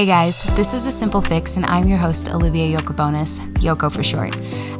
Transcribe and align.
Hey 0.00 0.06
guys, 0.06 0.44
this 0.56 0.72
is 0.72 0.86
A 0.86 0.92
Simple 0.92 1.20
Fix, 1.20 1.56
and 1.56 1.66
I'm 1.66 1.86
your 1.86 1.98
host, 1.98 2.30
Olivia 2.32 2.78
Yokobonis, 2.78 3.38
Yoko 3.58 3.92
for 3.92 4.02
short. 4.02 4.34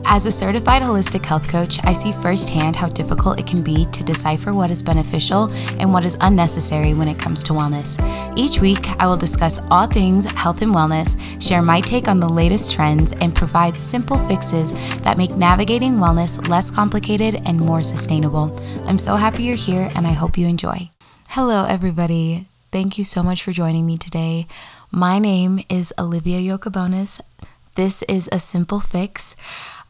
As 0.07 0.25
a 0.25 0.33
certified 0.33 0.81
holistic 0.81 1.27
health 1.27 1.47
coach, 1.47 1.79
I 1.85 1.93
see 1.93 2.11
firsthand 2.11 2.75
how 2.75 2.89
difficult 2.89 3.39
it 3.39 3.47
can 3.47 3.63
be 3.63 3.85
to 3.85 4.03
decipher 4.03 4.55
what 4.55 4.71
is 4.71 4.83
beneficial 4.83 5.53
and 5.79 5.93
what 5.93 6.07
is 6.07 6.17
unnecessary 6.23 6.95
when 6.95 7.07
it 7.07 7.19
comes 7.19 7.43
to 7.43 7.53
wellness. 7.53 8.01
Each 8.35 8.63
week, 8.63 8.99
I 8.99 9.07
will 9.07 9.19
discuss 9.19 9.61
all 9.71 9.87
things 9.87 10.25
health 10.25 10.63
and 10.63 10.75
wellness, 10.75 11.21
share 11.39 11.61
my 11.61 11.83
take 11.83 12.09
on 12.09 12.19
the 12.19 12.27
latest 12.27 12.71
trends, 12.71 13.13
and 13.13 13.35
provide 13.35 13.79
simple 13.79 14.17
fixes 14.17 14.73
that 15.03 15.19
make 15.19 15.37
navigating 15.37 15.97
wellness 15.97 16.49
less 16.49 16.71
complicated 16.71 17.43
and 17.45 17.61
more 17.61 17.83
sustainable. 17.83 18.59
I'm 18.87 18.97
so 18.97 19.17
happy 19.17 19.43
you're 19.43 19.55
here, 19.55 19.91
and 19.95 20.07
I 20.07 20.13
hope 20.13 20.39
you 20.39 20.47
enjoy. 20.47 20.89
Hello, 21.29 21.67
everybody. 21.67 22.47
Thank 22.73 22.99
you 22.99 23.05
so 23.05 23.23
much 23.23 23.43
for 23.43 23.51
joining 23.51 23.85
me 23.85 23.99
today. 23.99 24.47
My 24.93 25.21
name 25.21 25.61
is 25.69 25.95
Olivia 26.01 26.41
Yokobonis. 26.41 27.21
This 27.77 28.03
is 28.03 28.29
a 28.33 28.41
simple 28.41 28.81
fix. 28.81 29.37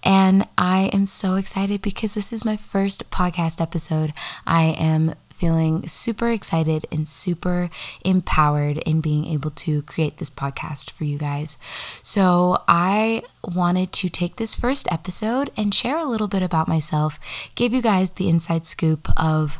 And 0.04 0.46
I 0.58 0.90
am 0.92 1.06
so 1.06 1.36
excited 1.36 1.80
because 1.80 2.12
this 2.12 2.34
is 2.34 2.44
my 2.44 2.56
first 2.56 3.10
podcast 3.10 3.62
episode. 3.62 4.12
I 4.46 4.64
am 4.78 5.14
feeling 5.30 5.88
super 5.88 6.28
excited 6.28 6.84
and 6.92 7.08
super 7.08 7.70
empowered 8.04 8.76
in 8.78 9.00
being 9.00 9.24
able 9.24 9.50
to 9.52 9.80
create 9.82 10.18
this 10.18 10.28
podcast 10.28 10.90
for 10.90 11.04
you 11.04 11.16
guys. 11.16 11.56
So, 12.02 12.62
I 12.68 13.22
wanted 13.42 13.92
to 13.92 14.10
take 14.10 14.36
this 14.36 14.54
first 14.54 14.86
episode 14.92 15.48
and 15.56 15.74
share 15.74 15.96
a 15.96 16.04
little 16.04 16.28
bit 16.28 16.42
about 16.42 16.68
myself, 16.68 17.18
give 17.54 17.72
you 17.72 17.80
guys 17.80 18.10
the 18.10 18.28
inside 18.28 18.66
scoop 18.66 19.08
of 19.16 19.58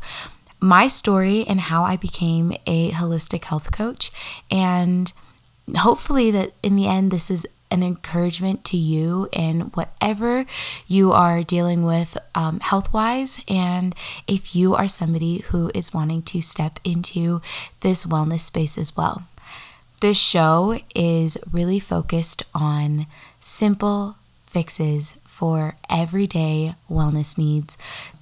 my 0.61 0.87
story 0.87 1.47
and 1.47 1.63
how 1.63 1.85
I 1.85 1.97
became 1.97 2.53
a 2.67 2.91
holistic 2.91 3.45
health 3.45 3.73
coach 3.73 4.13
and 4.51 5.11
hopefully 5.79 6.31
that 6.31 6.53
in 6.63 6.77
the 6.77 6.87
end 6.87 7.11
this 7.11 7.31
is 7.31 7.47
an 7.71 7.83
encouragement 7.83 8.65
to 8.65 8.77
you 8.77 9.29
in 9.33 9.61
whatever 9.75 10.45
you 10.87 11.13
are 11.13 11.43
dealing 11.43 11.85
with 11.85 12.17
um, 12.35 12.61
health 12.61 12.93
wise, 12.93 13.45
and 13.49 13.95
if 14.27 14.57
you 14.57 14.75
are 14.75 14.89
somebody 14.89 15.39
who 15.39 15.71
is 15.75 15.95
wanting 15.95 16.23
to 16.23 16.41
step 16.41 16.81
into 16.85 17.41
this 17.81 18.05
wellness 18.05 18.41
space 18.41 18.77
as 18.77 18.97
well. 18.97 19.23
This 20.01 20.19
show 20.19 20.79
is 20.95 21.39
really 21.53 21.79
focused 21.79 22.43
on 22.55 23.07
simple 23.39 24.17
fixes 24.43 25.19
for 25.25 25.77
everyday 25.89 26.75
wellness 26.91 27.39
needs 27.39 27.79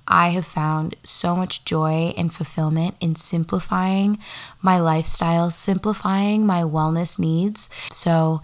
I 0.09 0.31
have 0.31 0.47
found 0.47 0.97
so 1.05 1.37
much 1.37 1.65
joy 1.65 2.15
and 2.17 2.33
fulfillment 2.33 2.97
in 3.01 3.15
simplifying 3.15 4.19
my 4.63 4.81
lifestyle, 4.81 5.51
simplifying 5.51 6.45
my 6.47 6.63
wellness 6.63 7.19
needs. 7.19 7.69
So, 7.91 8.43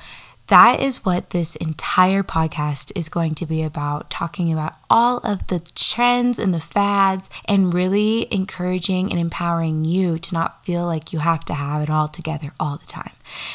that 0.49 0.81
is 0.81 1.05
what 1.05 1.31
this 1.31 1.57
entire 1.57 2.23
podcast 2.23 2.93
is 2.95 3.09
going 3.09 3.35
to 3.35 3.47
be 3.47 3.63
about 3.63 4.11
talking 4.11 4.53
about 4.53 4.75
all 4.91 5.19
of 5.19 5.47
the 5.47 5.61
trends 5.75 6.39
and 6.39 6.53
the 6.53 6.61
fads 6.61 7.31
and 7.47 7.73
really 7.73 8.29
encouraging 8.33 9.11
and 9.11 9.19
empowering 9.19 9.85
you 9.85 10.19
to 10.19 10.35
not 10.35 10.65
feel 10.65 10.87
like 10.87 11.13
you 11.13 11.21
have 11.21 11.45
to 11.47 11.55
have 11.55 11.83
it 11.83 11.91
all 11.91 12.09
together 12.09 12.53
all 12.61 12.77
the 12.77 12.87
time. 12.87 13.13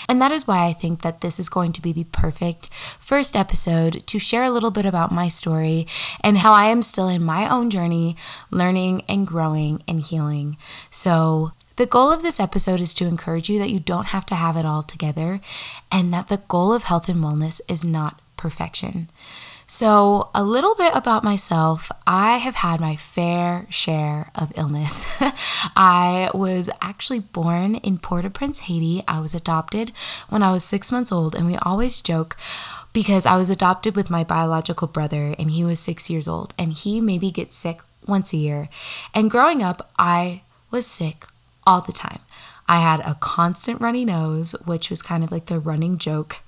And 0.08 0.20
that 0.22 0.32
is 0.32 0.48
why 0.48 0.66
I 0.66 0.74
think 0.74 1.02
that 1.04 1.22
this 1.22 1.40
is 1.40 1.48
going 1.48 1.74
to 1.74 1.82
be 1.82 1.94
the 1.94 2.06
perfect 2.06 2.70
first 2.98 3.36
episode 3.36 4.06
to 4.08 4.20
share 4.20 4.44
a 4.44 4.50
little 4.50 4.72
bit 4.72 4.86
about 4.86 5.12
my 5.12 5.28
story 5.28 5.86
and 6.22 6.40
how 6.40 6.54
I 6.54 6.66
am 6.66 6.82
still 6.82 7.08
in 7.08 7.24
my 7.24 7.48
own 7.48 7.70
journey, 7.70 8.16
learning 8.50 9.04
and 9.08 9.28
growing 9.28 9.84
and 9.88 10.02
healing. 10.02 10.58
So, 10.90 11.52
the 11.80 11.86
goal 11.86 12.12
of 12.12 12.24
this 12.24 12.42
episode 12.42 12.82
is 12.82 12.94
to 12.94 13.06
encourage 13.06 13.50
you 13.50 13.58
that 13.58 13.70
you 13.70 13.80
don't 13.80 14.08
have 14.08 14.26
to 14.26 14.36
have 14.36 14.58
it 14.58 14.66
all 14.66 14.84
together 14.84 15.40
and 15.90 16.14
that 16.14 16.28
the 16.28 16.42
goal 16.50 16.74
of 16.74 16.84
health 16.84 17.08
and 17.08 17.24
wellness 17.24 17.62
is 17.70 17.86
not 17.86 18.20
perfection. 18.36 19.10
So, 19.66 20.30
a 20.36 20.44
little 20.44 20.76
bit 20.76 20.92
about 20.94 21.24
myself. 21.24 21.90
I 22.06 22.36
have 22.40 22.56
had 22.56 22.82
my 22.82 22.98
fair 22.98 23.66
share 23.70 24.30
of 24.36 24.52
illness. 24.58 25.06
I 25.78 26.30
was 26.34 26.70
actually 26.82 27.20
born 27.20 27.76
in 27.76 27.98
Port 27.98 28.26
au 28.26 28.30
Prince, 28.30 28.62
Haiti. 28.62 29.02
I 29.08 29.22
was 29.22 29.34
adopted 29.34 29.94
when 30.28 30.44
I 30.44 30.52
was 30.52 30.66
six 30.66 30.92
months 30.92 31.14
old, 31.14 31.34
and 31.34 31.46
we 31.46 31.56
always 31.62 32.02
joke 32.02 32.36
because 32.92 33.26
I 33.26 33.38
was 33.38 33.50
adopted 33.50 33.96
with 33.96 34.10
my 34.10 34.26
biological 34.26 34.88
brother, 34.90 35.34
and 35.40 35.52
he 35.52 35.64
was 35.64 35.80
six 35.80 36.10
years 36.10 36.28
old, 36.28 36.54
and 36.60 36.74
he 36.74 37.00
maybe 37.00 37.32
gets 37.32 37.56
sick 37.56 37.80
once 38.06 38.34
a 38.34 38.38
year. 38.38 38.68
And 39.14 39.32
growing 39.32 39.64
up, 39.64 39.90
I 39.98 40.42
was 40.72 40.86
sick 40.86 41.26
all 41.70 41.82
the 41.82 41.92
time. 41.92 42.20
I 42.68 42.80
had 42.80 43.00
a 43.02 43.16
constant 43.20 43.80
runny 43.80 44.04
nose, 44.04 44.56
which 44.66 44.90
was 44.90 45.04
kind 45.04 45.24
of 45.24 45.32
like 45.32 45.46
the 45.46 45.60
running 45.60 46.00
joke, 46.00 46.42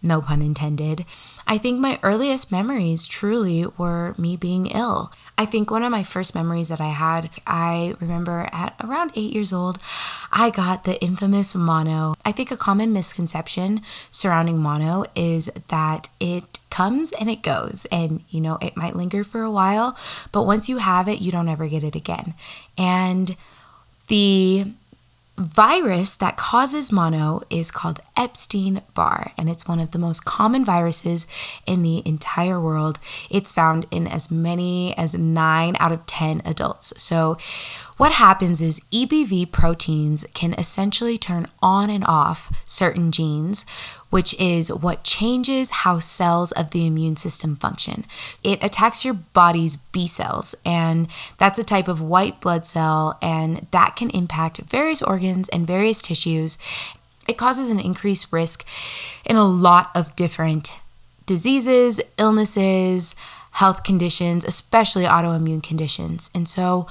no 0.00 0.22
pun 0.22 0.40
intended. 0.40 1.04
I 1.48 1.58
think 1.58 1.80
my 1.80 1.98
earliest 2.04 2.52
memories 2.52 3.08
truly 3.08 3.66
were 3.76 4.14
me 4.16 4.36
being 4.36 4.66
ill. 4.66 5.12
I 5.36 5.46
think 5.46 5.70
one 5.70 5.82
of 5.82 5.90
my 5.90 6.04
first 6.04 6.32
memories 6.34 6.68
that 6.68 6.80
I 6.80 6.90
had, 6.90 7.30
I 7.44 7.96
remember 8.00 8.48
at 8.52 8.74
around 8.82 9.12
eight 9.16 9.32
years 9.32 9.52
old, 9.52 9.78
I 10.30 10.50
got 10.50 10.84
the 10.84 11.02
infamous 11.02 11.56
mono. 11.56 12.14
I 12.24 12.30
think 12.30 12.52
a 12.52 12.56
common 12.56 12.92
misconception 12.92 13.82
surrounding 14.12 14.58
mono 14.58 15.04
is 15.16 15.50
that 15.68 16.08
it 16.20 16.60
comes 16.70 17.12
and 17.12 17.28
it 17.28 17.42
goes 17.42 17.86
and 17.90 18.22
you 18.28 18.40
know 18.40 18.58
it 18.60 18.76
might 18.76 18.94
linger 18.94 19.24
for 19.24 19.40
a 19.40 19.50
while 19.50 19.96
but 20.32 20.44
once 20.44 20.68
you 20.68 20.76
have 20.76 21.08
it 21.08 21.20
you 21.20 21.32
don't 21.32 21.48
ever 21.48 21.66
get 21.66 21.82
it 21.82 21.96
again 21.96 22.34
and 22.76 23.36
the 24.08 24.72
virus 25.38 26.16
that 26.16 26.36
causes 26.36 26.90
mono 26.90 27.40
is 27.48 27.70
called 27.70 28.00
Epstein 28.16 28.82
Barr, 28.94 29.32
and 29.38 29.48
it's 29.48 29.68
one 29.68 29.78
of 29.78 29.92
the 29.92 29.98
most 29.98 30.24
common 30.24 30.64
viruses 30.64 31.26
in 31.64 31.82
the 31.82 32.02
entire 32.04 32.60
world. 32.60 32.98
It's 33.30 33.52
found 33.52 33.86
in 33.90 34.06
as 34.08 34.30
many 34.30 34.96
as 34.98 35.14
9 35.14 35.76
out 35.78 35.92
of 35.92 36.04
10 36.06 36.42
adults. 36.44 36.92
So, 37.00 37.38
what 37.96 38.12
happens 38.12 38.60
is 38.62 38.80
EBV 38.92 39.50
proteins 39.50 40.24
can 40.34 40.54
essentially 40.54 41.18
turn 41.18 41.46
on 41.60 41.90
and 41.90 42.04
off 42.04 42.52
certain 42.64 43.10
genes, 43.10 43.66
which 44.10 44.34
is 44.40 44.72
what 44.72 45.04
changes 45.04 45.70
how 45.70 45.98
cells 45.98 46.52
of 46.52 46.70
the 46.70 46.86
immune 46.86 47.16
system 47.16 47.54
function. 47.54 48.04
It 48.42 48.62
attacks 48.62 49.04
your 49.04 49.14
body's 49.14 49.76
B 49.76 50.06
cells, 50.06 50.54
and 50.64 51.08
that's 51.36 51.58
a 51.58 51.64
type 51.64 51.88
of 51.88 52.00
white 52.00 52.40
blood 52.40 52.64
cell, 52.64 53.18
and 53.20 53.66
that 53.70 53.96
can 53.96 54.10
impact 54.10 54.58
various 54.58 55.02
organs 55.02 55.48
and 55.50 55.66
various 55.66 56.00
tissues. 56.00 56.58
It 57.26 57.36
causes 57.36 57.68
an 57.68 57.80
increased 57.80 58.32
risk 58.32 58.66
in 59.24 59.36
a 59.36 59.44
lot 59.44 59.90
of 59.94 60.16
different 60.16 60.80
diseases, 61.26 62.00
illnesses, 62.16 63.14
health 63.52 63.82
conditions, 63.82 64.44
especially 64.44 65.04
autoimmune 65.04 65.62
conditions. 65.62 66.30
And 66.34 66.48
so, 66.48 66.86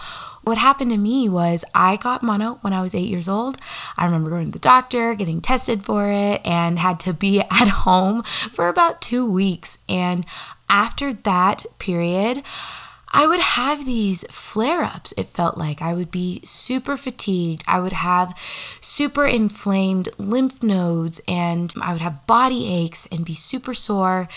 what 0.47 0.58
happened 0.58 0.91
to 0.91 0.97
me 0.97 1.28
was 1.28 1.66
I 1.75 1.97
got 1.97 2.24
mono 2.24 2.59
when 2.62 2.72
I 2.72 2.81
was 2.81 2.96
eight 2.96 3.09
years 3.09 3.28
old. 3.28 3.58
I 3.97 4.06
remember 4.06 4.30
going 4.30 4.46
to 4.46 4.52
the 4.52 4.59
doctor, 4.59 5.13
getting 5.13 5.41
tested 5.41 5.84
for 5.84 6.09
it, 6.09 6.41
and 6.46 6.80
had 6.80 7.02
to 7.02 7.13
be 7.13 7.41
at 7.52 7.68
home 7.68 8.24
for 8.24 8.69
about 8.69 9.02
two 9.02 9.30
weeks. 9.30 9.80
And 9.90 10.25
after 10.69 11.12
that 11.13 11.66
period, 11.80 12.44
I 13.09 13.25
would 13.25 13.40
have 13.40 13.85
these 13.85 14.24
flare 14.30 14.84
ups. 14.84 15.13
It 15.18 15.28
felt 15.28 15.58
like 15.58 15.81
I 15.81 15.94
would 15.94 16.12
be 16.12 16.41
super 16.44 16.96
fatigued. 16.96 17.64
I 17.68 17.79
would 17.79 17.94
have 17.94 18.38
super 18.79 19.25
inflamed 19.25 20.09
lymph 20.18 20.62
nodes 20.62 21.22
and 21.28 21.74
I 21.81 21.94
would 21.94 22.02
have 22.02 22.28
body 22.28 22.68
aches 22.74 23.06
and 23.12 23.25
be 23.25 23.34
super 23.34 23.74
sore. 23.74 24.28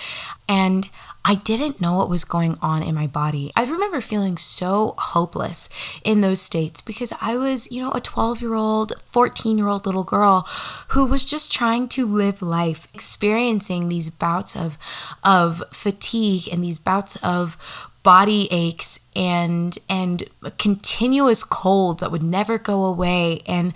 And 0.49 0.89
I 1.25 1.35
didn't 1.35 1.81
know 1.81 1.97
what 1.97 2.09
was 2.09 2.25
going 2.25 2.57
on 2.63 2.83
in 2.83 2.95
my 2.95 3.07
body. 3.07 3.53
I 3.55 3.65
remember 3.65 4.01
feeling 4.01 4.37
so 4.37 4.95
hopeless 4.99 5.69
in 6.03 6.23
those 6.23 6.41
states 6.41 6.81
because 6.81 7.13
I 7.21 7.37
was, 7.37 7.71
you 7.71 7.81
know, 7.81 7.93
a 7.93 8.01
12 8.01 8.41
year 8.41 8.55
old, 8.55 8.93
14 9.01 9.59
year 9.59 9.69
old 9.69 9.87
little 9.87 10.05
girl 10.05 10.47
who 10.89 11.05
was 11.05 11.25
just 11.25 11.53
trying 11.53 11.89
to 11.89 12.07
live 12.07 12.43
life, 12.43 12.89
experiencing 12.95 13.89
these 13.89 14.11
bouts 14.11 14.57
of, 14.57 14.79
of 15.23 15.63
fatigue 15.71 16.49
and 16.51 16.65
these 16.65 16.79
bouts 16.79 17.17
of 17.17 17.57
body 18.03 18.49
aches 18.51 19.01
and 19.15 19.79
and 19.89 20.25
continuous 20.57 21.45
colds 21.45 22.01
that 22.01 22.11
would 22.11 22.23
never 22.23 22.57
go 22.57 22.85
away 22.85 23.41
and 23.47 23.75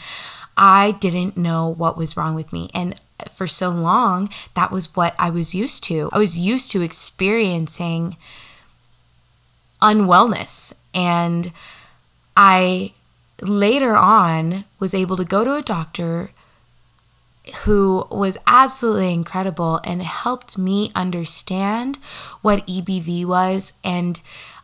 I 0.57 0.93
didn't 0.93 1.37
know 1.37 1.69
what 1.69 1.99
was 1.99 2.17
wrong 2.17 2.35
with 2.35 2.53
me 2.53 2.71
and 2.73 2.99
for 3.31 3.47
so 3.47 3.71
long, 3.71 4.31
that 4.55 4.71
was 4.71 4.95
what 4.97 5.15
I 5.19 5.31
was 5.31 5.55
used 5.55 5.85
to. 5.85 6.09
I 6.13 6.19
was 6.19 6.39
used 6.39 6.71
to 6.73 6.83
experiencing 6.83 8.17
unwellness. 9.81 10.75
And 10.93 11.53
I 12.37 12.93
later 13.41 13.97
on 13.97 14.65
was 14.79 14.95
able 14.95 15.17
to 15.17 15.25
go 15.25 15.45
to 15.45 15.55
a 15.55 15.63
doctor 15.63 16.31
who 17.65 18.07
was 18.11 18.39
absolutely 18.47 19.13
incredible 19.13 19.81
and 19.85 20.03
helped 20.03 20.57
me 20.57 20.91
understand 20.95 21.99
what 22.41 22.67
EBV 22.67 23.25
was 23.27 23.75
and 23.85 24.21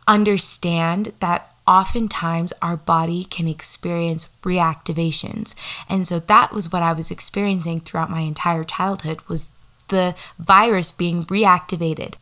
understand 0.07 1.13
that 1.19 1.50
oftentimes 1.67 2.53
our 2.61 2.77
body 2.77 3.23
can 3.25 3.47
experience 3.47 4.35
reactivations. 4.43 5.55
And 5.87 6.07
so 6.07 6.19
that 6.19 6.51
was 6.51 6.71
what 6.71 6.83
I 6.83 6.93
was 6.93 7.11
experiencing 7.11 7.81
throughout 7.81 8.09
my 8.09 8.21
entire 8.21 8.63
childhood 8.63 9.21
was 9.27 9.51
the 9.89 10.15
virus 10.39 10.91
being 10.91 11.25
reactivated. 11.25 12.15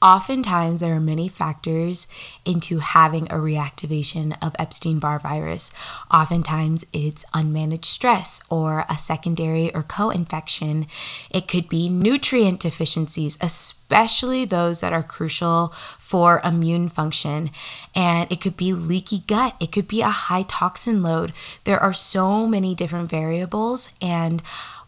Oftentimes, 0.00 0.80
there 0.80 0.94
are 0.94 1.00
many 1.00 1.28
factors 1.28 2.06
into 2.44 2.78
having 2.78 3.24
a 3.26 3.36
reactivation 3.36 4.36
of 4.40 4.54
Epstein 4.58 4.98
Barr 5.00 5.18
virus. 5.18 5.72
Oftentimes, 6.12 6.84
it's 6.92 7.24
unmanaged 7.34 7.84
stress 7.84 8.40
or 8.48 8.84
a 8.88 8.96
secondary 8.96 9.74
or 9.74 9.82
co 9.82 10.10
infection. 10.10 10.86
It 11.30 11.48
could 11.48 11.68
be 11.68 11.88
nutrient 11.88 12.60
deficiencies, 12.60 13.36
especially 13.40 14.44
those 14.44 14.80
that 14.82 14.92
are 14.92 15.02
crucial 15.02 15.72
for 15.98 16.40
immune 16.44 16.88
function. 16.88 17.50
And 17.94 18.30
it 18.30 18.40
could 18.40 18.56
be 18.56 18.72
leaky 18.72 19.20
gut, 19.26 19.56
it 19.60 19.72
could 19.72 19.88
be 19.88 20.00
a 20.00 20.08
high 20.10 20.42
toxin 20.42 21.02
load. 21.02 21.32
There 21.64 21.80
are 21.80 21.92
so 21.92 22.46
many 22.46 22.74
different 22.74 23.10
variables. 23.10 23.92
And 24.00 24.42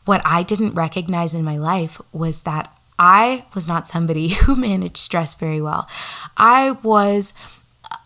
what 0.04 0.22
I 0.24 0.42
didn't 0.42 0.74
recognize 0.74 1.34
in 1.34 1.44
my 1.44 1.56
life 1.56 2.00
was 2.12 2.42
that 2.42 2.76
I 3.00 3.46
was 3.54 3.66
not 3.66 3.88
somebody 3.88 4.28
who 4.44 4.54
managed 4.54 4.98
stress 4.98 5.34
very 5.34 5.60
well. 5.60 5.88
I 6.36 6.72
was 6.82 7.34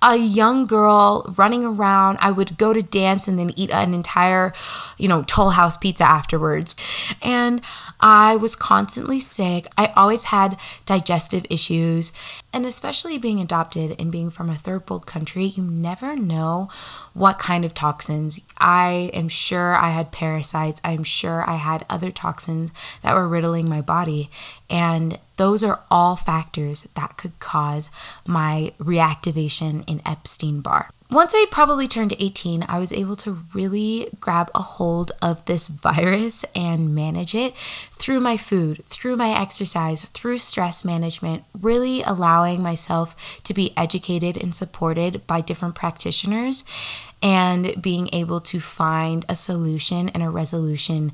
a 0.00 0.16
young 0.16 0.66
girl 0.66 1.34
running 1.36 1.64
around. 1.64 2.18
I 2.20 2.30
would 2.30 2.56
go 2.58 2.72
to 2.72 2.82
dance 2.82 3.26
and 3.26 3.38
then 3.38 3.52
eat 3.56 3.70
an 3.70 3.92
entire, 3.92 4.52
you 4.98 5.08
know, 5.08 5.22
Toll 5.22 5.50
House 5.50 5.76
pizza 5.76 6.04
afterwards. 6.04 6.74
And 7.22 7.60
I 8.00 8.36
was 8.36 8.54
constantly 8.54 9.18
sick. 9.18 9.66
I 9.76 9.86
always 9.96 10.24
had 10.24 10.58
digestive 10.86 11.46
issues. 11.50 12.12
And 12.54 12.66
especially 12.66 13.18
being 13.18 13.40
adopted 13.40 13.96
and 13.98 14.12
being 14.12 14.30
from 14.30 14.48
a 14.48 14.54
third 14.54 14.88
world 14.88 15.06
country, 15.06 15.44
you 15.44 15.64
never 15.64 16.14
know 16.14 16.68
what 17.12 17.40
kind 17.40 17.64
of 17.64 17.74
toxins. 17.74 18.38
I 18.58 19.10
am 19.12 19.28
sure 19.28 19.74
I 19.74 19.90
had 19.90 20.12
parasites. 20.12 20.80
I'm 20.84 21.02
sure 21.02 21.42
I 21.50 21.56
had 21.56 21.84
other 21.90 22.12
toxins 22.12 22.70
that 23.02 23.16
were 23.16 23.26
riddling 23.26 23.68
my 23.68 23.80
body. 23.80 24.30
And 24.70 25.18
those 25.36 25.64
are 25.64 25.80
all 25.90 26.14
factors 26.14 26.84
that 26.94 27.16
could 27.16 27.40
cause 27.40 27.90
my 28.24 28.72
reactivation 28.78 29.82
in 29.88 30.00
Epstein 30.06 30.60
Barr. 30.60 30.90
Once 31.10 31.34
I 31.34 31.46
probably 31.50 31.86
turned 31.86 32.16
18, 32.18 32.64
I 32.68 32.78
was 32.78 32.92
able 32.92 33.14
to 33.16 33.44
really 33.52 34.08
grab 34.20 34.50
a 34.54 34.62
hold 34.62 35.12
of 35.20 35.44
this 35.44 35.68
virus 35.84 36.44
and 36.56 36.94
manage 36.94 37.34
it 37.34 37.54
through 37.92 38.20
my 38.20 38.36
food, 38.36 38.84
through 38.84 39.16
my 39.16 39.30
exercise, 39.30 40.06
through 40.06 40.38
stress 40.38 40.84
management, 40.84 41.44
really 41.58 42.02
allowing 42.02 42.62
myself 42.62 43.42
to 43.44 43.54
be 43.54 43.76
educated 43.76 44.36
and 44.36 44.54
supported 44.54 45.26
by 45.26 45.40
different 45.40 45.74
practitioners 45.74 46.64
and 47.22 47.80
being 47.80 48.08
able 48.12 48.40
to 48.40 48.60
find 48.60 49.24
a 49.28 49.34
solution 49.34 50.08
and 50.10 50.22
a 50.22 50.30
resolution 50.30 51.12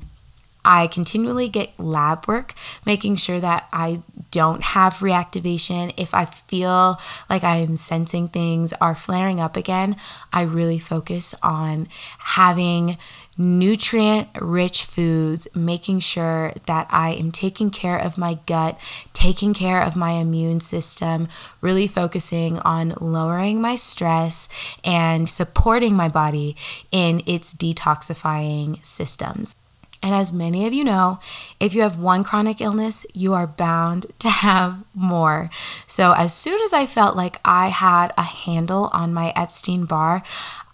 I 0.63 0.87
continually 0.87 1.49
get 1.49 1.79
lab 1.79 2.27
work, 2.27 2.53
making 2.85 3.15
sure 3.15 3.39
that 3.39 3.67
I 3.73 4.01
don't 4.29 4.63
have 4.63 4.95
reactivation. 4.95 5.93
If 5.97 6.13
I 6.13 6.25
feel 6.25 6.99
like 7.29 7.43
I 7.43 7.57
am 7.57 7.75
sensing 7.75 8.27
things 8.27 8.73
are 8.73 8.95
flaring 8.95 9.39
up 9.39 9.57
again, 9.57 9.95
I 10.31 10.43
really 10.43 10.79
focus 10.79 11.33
on 11.41 11.87
having 12.19 12.97
nutrient 13.37 14.27
rich 14.39 14.83
foods, 14.85 15.47
making 15.55 15.99
sure 15.99 16.53
that 16.67 16.87
I 16.91 17.11
am 17.11 17.31
taking 17.31 17.71
care 17.71 17.97
of 17.97 18.17
my 18.17 18.37
gut, 18.45 18.79
taking 19.13 19.53
care 19.53 19.81
of 19.81 19.95
my 19.95 20.11
immune 20.11 20.59
system, 20.59 21.27
really 21.59 21.87
focusing 21.87 22.59
on 22.59 22.93
lowering 23.01 23.61
my 23.61 23.75
stress 23.75 24.47
and 24.83 25.27
supporting 25.27 25.95
my 25.95 26.07
body 26.07 26.55
in 26.91 27.23
its 27.25 27.53
detoxifying 27.53 28.85
systems. 28.85 29.55
And 30.03 30.15
as 30.15 30.33
many 30.33 30.65
of 30.65 30.73
you 30.73 30.83
know, 30.83 31.19
if 31.59 31.75
you 31.75 31.81
have 31.81 31.99
one 31.99 32.23
chronic 32.23 32.59
illness, 32.59 33.05
you 33.13 33.33
are 33.33 33.45
bound 33.45 34.07
to 34.19 34.29
have 34.29 34.83
more. 34.95 35.51
So, 35.85 36.13
as 36.13 36.33
soon 36.33 36.59
as 36.61 36.73
I 36.73 36.87
felt 36.87 37.15
like 37.15 37.39
I 37.45 37.67
had 37.67 38.11
a 38.17 38.23
handle 38.23 38.89
on 38.93 39.13
my 39.13 39.31
Epstein 39.35 39.85
Barr, 39.85 40.23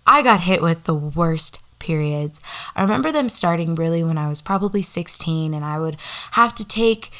I 0.05 0.21
got 0.21 0.41
hit 0.41 0.61
with 0.61 0.85
the 0.85 0.95
worst 0.95 1.59
periods. 1.79 2.39
I 2.75 2.81
remember 2.81 3.11
them 3.11 3.27
starting 3.27 3.75
really 3.75 4.03
when 4.03 4.17
I 4.17 4.29
was 4.29 4.41
probably 4.41 4.81
16, 4.81 5.53
and 5.53 5.65
I 5.65 5.77
would 5.77 5.97
have 6.31 6.55
to 6.55 6.65
take, 6.65 7.11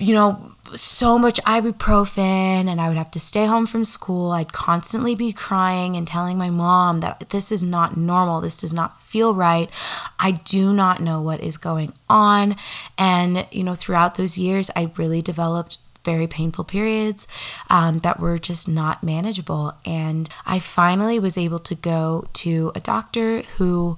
you 0.00 0.14
know, 0.14 0.53
so 0.74 1.18
much 1.18 1.40
ibuprofen 1.42 2.68
and 2.68 2.80
I 2.80 2.88
would 2.88 2.96
have 2.96 3.10
to 3.12 3.20
stay 3.20 3.46
home 3.46 3.66
from 3.66 3.84
school. 3.84 4.32
I'd 4.32 4.52
constantly 4.52 5.14
be 5.14 5.32
crying 5.32 5.96
and 5.96 6.06
telling 6.06 6.38
my 6.38 6.50
mom 6.50 7.00
that 7.00 7.30
this 7.30 7.52
is 7.52 7.62
not 7.62 7.96
normal. 7.96 8.40
This 8.40 8.60
does 8.60 8.72
not 8.72 9.00
feel 9.00 9.34
right. 9.34 9.70
I 10.18 10.32
do 10.32 10.72
not 10.72 11.00
know 11.00 11.20
what 11.20 11.40
is 11.40 11.56
going 11.56 11.92
on. 12.08 12.56
And, 12.98 13.46
you 13.50 13.62
know, 13.62 13.74
throughout 13.74 14.16
those 14.16 14.38
years, 14.38 14.70
I 14.74 14.90
really 14.96 15.22
developed 15.22 15.78
very 16.04 16.26
painful 16.26 16.64
periods 16.64 17.26
um, 17.70 17.98
that 18.00 18.20
were 18.20 18.38
just 18.38 18.68
not 18.68 19.02
manageable. 19.02 19.72
And 19.84 20.28
I 20.46 20.58
finally 20.58 21.18
was 21.18 21.38
able 21.38 21.58
to 21.60 21.74
go 21.74 22.28
to 22.34 22.72
a 22.74 22.80
doctor 22.80 23.42
who 23.56 23.96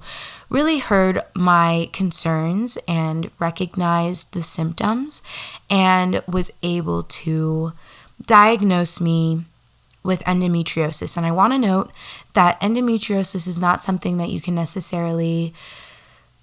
really 0.49 0.79
heard 0.79 1.21
my 1.35 1.89
concerns 1.91 2.77
and 2.87 3.29
recognized 3.39 4.33
the 4.33 4.43
symptoms 4.43 5.21
and 5.69 6.21
was 6.27 6.51
able 6.63 7.03
to 7.03 7.73
diagnose 8.25 8.99
me 9.01 9.43
with 10.03 10.23
endometriosis. 10.23 11.17
And 11.17 11.25
I 11.25 11.31
want 11.31 11.53
to 11.53 11.59
note 11.59 11.91
that 12.33 12.59
endometriosis 12.61 13.47
is 13.47 13.59
not 13.59 13.83
something 13.83 14.17
that 14.17 14.29
you 14.29 14.39
can 14.39 14.55
necessarily 14.55 15.53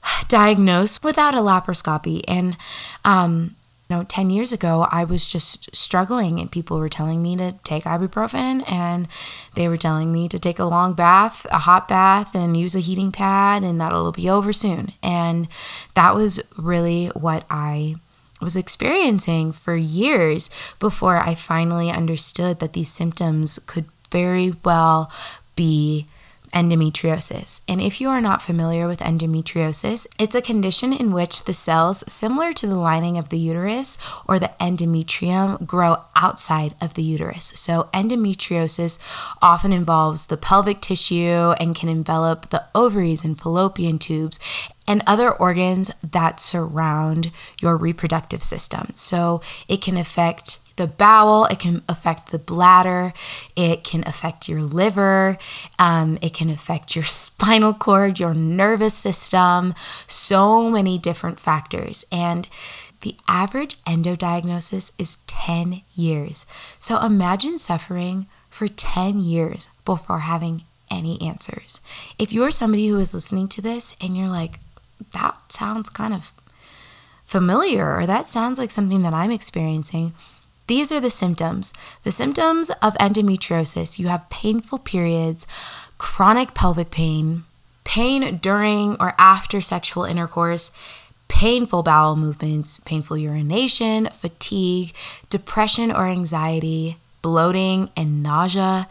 diagnose 0.29 1.03
without 1.03 1.35
a 1.35 1.39
laparoscopy. 1.39 2.23
And 2.29 2.57
um, 3.05 3.57
know, 3.95 4.05
10 4.05 4.31
years 4.31 4.53
ago, 4.53 4.87
I 4.91 5.05
was 5.05 5.31
just 5.31 5.75
struggling, 5.75 6.41
and 6.41 6.51
people 6.51 6.79
were 6.79 6.89
telling 6.89 7.23
me 7.23 7.37
to 7.37 7.53
take 7.65 7.85
ibuprofen, 7.85 8.71
and 8.71 9.09
they 9.55 9.69
were 9.69 9.77
telling 9.77 10.13
me 10.13 10.29
to 10.29 10.39
take 10.39 10.59
a 10.59 10.65
long 10.65 10.95
bath, 10.95 11.47
a 11.51 11.59
hot 11.59 11.89
bath, 11.89 12.35
and 12.35 12.57
use 12.57 12.75
a 12.75 12.81
heating 12.81 13.13
pad, 13.13 13.63
and 13.63 13.81
that'll 13.81 14.13
be 14.13 14.29
over 14.29 14.53
soon. 14.53 14.93
And 15.03 15.49
that 15.95 16.15
was 16.15 16.41
really 16.57 17.07
what 17.09 17.45
I 17.49 17.97
was 18.41 18.57
experiencing 18.57 19.53
for 19.53 19.77
years 19.77 20.51
before 20.79 21.19
I 21.19 21.35
finally 21.35 21.91
understood 21.91 22.61
that 22.61 22.73
these 22.73 22.93
symptoms 22.93 23.59
could 23.61 23.87
very 24.11 24.53
well 24.65 25.11
be 25.57 26.07
endometriosis. 26.55 27.63
And 27.69 27.83
if 27.83 28.01
you 28.01 28.09
are 28.09 28.21
not 28.21 28.41
familiar 28.41 28.87
with 28.87 29.01
endometriosis, 29.01 30.07
it's 30.19 30.37
a 30.37 30.41
condition 30.41 30.93
in 30.93 31.13
which 31.13 31.45
the 31.45 31.53
cells, 31.53 32.05
similar 32.11 32.53
to 32.55 32.67
the 32.67 32.77
lining 32.77 33.19
of 33.19 33.29
the 33.29 33.39
uterus 33.39 33.99
or 34.27 34.39
the 34.39 34.53
endometrium, 34.61 35.67
grow 35.67 35.97
outside 36.15 36.75
of 36.81 36.95
the 36.95 37.03
uterus. 37.03 37.53
So, 37.57 37.89
endometriosis 37.93 38.99
often 39.43 39.73
involves 39.73 40.29
the 40.29 40.37
pelvic 40.37 40.81
tissue 40.81 41.55
and 41.59 41.75
can 41.75 41.89
envelop 41.89 42.51
the 42.51 42.65
ovaries 42.75 43.25
and 43.25 43.39
fallopian 43.39 43.99
tubes 43.99 44.39
and 44.87 45.03
other 45.07 45.33
organs 45.33 45.91
that 46.03 46.41
surround 46.41 47.33
your 47.61 47.77
reproductive 47.77 48.43
system. 48.43 48.93
So, 48.95 49.41
it 49.69 49.83
can 49.83 49.97
affect 49.97 50.61
the 50.77 50.87
bowel, 50.87 51.45
it 51.47 51.59
can 51.59 51.83
affect 51.89 52.31
the 52.31 52.39
bladder, 52.39 53.13
it 53.57 53.85
can 53.85 54.07
affect 54.07 54.49
your 54.49 54.63
liver, 54.63 55.39
um, 55.79 56.19
it 56.21 56.35
can 56.35 56.51
affect 56.51 56.97
your 56.97 57.05
spinal 57.25 57.75
cord, 57.75 58.19
your 58.19 58.35
nervous 58.35 58.95
system, 58.95 59.75
so 60.07 60.71
many 60.71 60.99
different 60.99 61.39
factors. 61.39 62.05
And 62.11 62.49
the 63.03 63.17
average 63.29 63.77
endo 63.87 64.17
diagnosis 64.17 64.93
is 64.99 65.17
10 65.27 65.83
years. 65.95 66.47
So 66.79 67.01
imagine 67.05 67.59
suffering 67.59 68.27
for 68.49 68.67
10 68.67 69.21
years 69.21 69.69
before 69.85 70.21
having 70.21 70.65
any 70.91 71.21
answers. 71.21 71.81
If 72.19 72.33
you're 72.33 72.51
somebody 72.51 72.89
who 72.89 72.99
is 72.99 73.13
listening 73.13 73.49
to 73.49 73.63
this 73.63 73.97
and 74.01 74.17
you're 74.17 74.29
like, 74.29 74.59
that 75.13 75.53
sounds 75.53 75.91
kind 75.91 76.15
of 76.15 76.33
familiar, 77.25 77.97
or 77.97 78.07
that 78.07 78.27
sounds 78.27 78.59
like 78.59 78.71
something 78.71 79.03
that 79.03 79.15
I'm 79.15 79.31
experiencing, 79.31 80.15
these 80.67 80.91
are 80.91 81.01
the 81.01 81.11
symptoms. 81.11 81.73
The 82.03 82.11
symptoms 82.11 82.71
of 82.83 82.95
endometriosis 82.95 83.99
you 83.99 84.09
have 84.09 84.31
painful 84.31 84.79
periods, 84.79 85.47
chronic 85.99 86.55
pelvic 86.55 86.91
pain, 86.91 87.45
pain 87.85 88.39
during 88.39 88.97
or 89.01 89.15
after 89.19 89.61
sexual 89.61 90.05
intercourse, 90.05 90.73
painful 91.29 91.83
bowel 91.83 92.17
movements, 92.17 92.81
painful 92.81 93.19
urination, 93.19 94.07
fatigue, 94.07 94.95
depression 95.31 95.91
or 95.91 96.07
anxiety, 96.07 96.97
bloating, 97.23 97.91
and 97.97 98.23
nausea. 98.23 98.89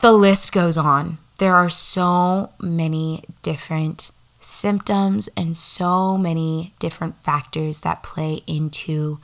The 0.00 0.12
list 0.12 0.52
goes 0.52 0.76
on. 0.76 1.18
There 1.38 1.54
are 1.54 1.68
so 1.68 2.50
many 2.60 3.24
different 3.42 4.10
symptoms 4.40 5.28
and 5.36 5.56
so 5.56 6.16
many 6.16 6.74
different 6.78 7.16
factors 7.16 7.80
that 7.80 8.02
play 8.02 8.40
into 8.46 9.18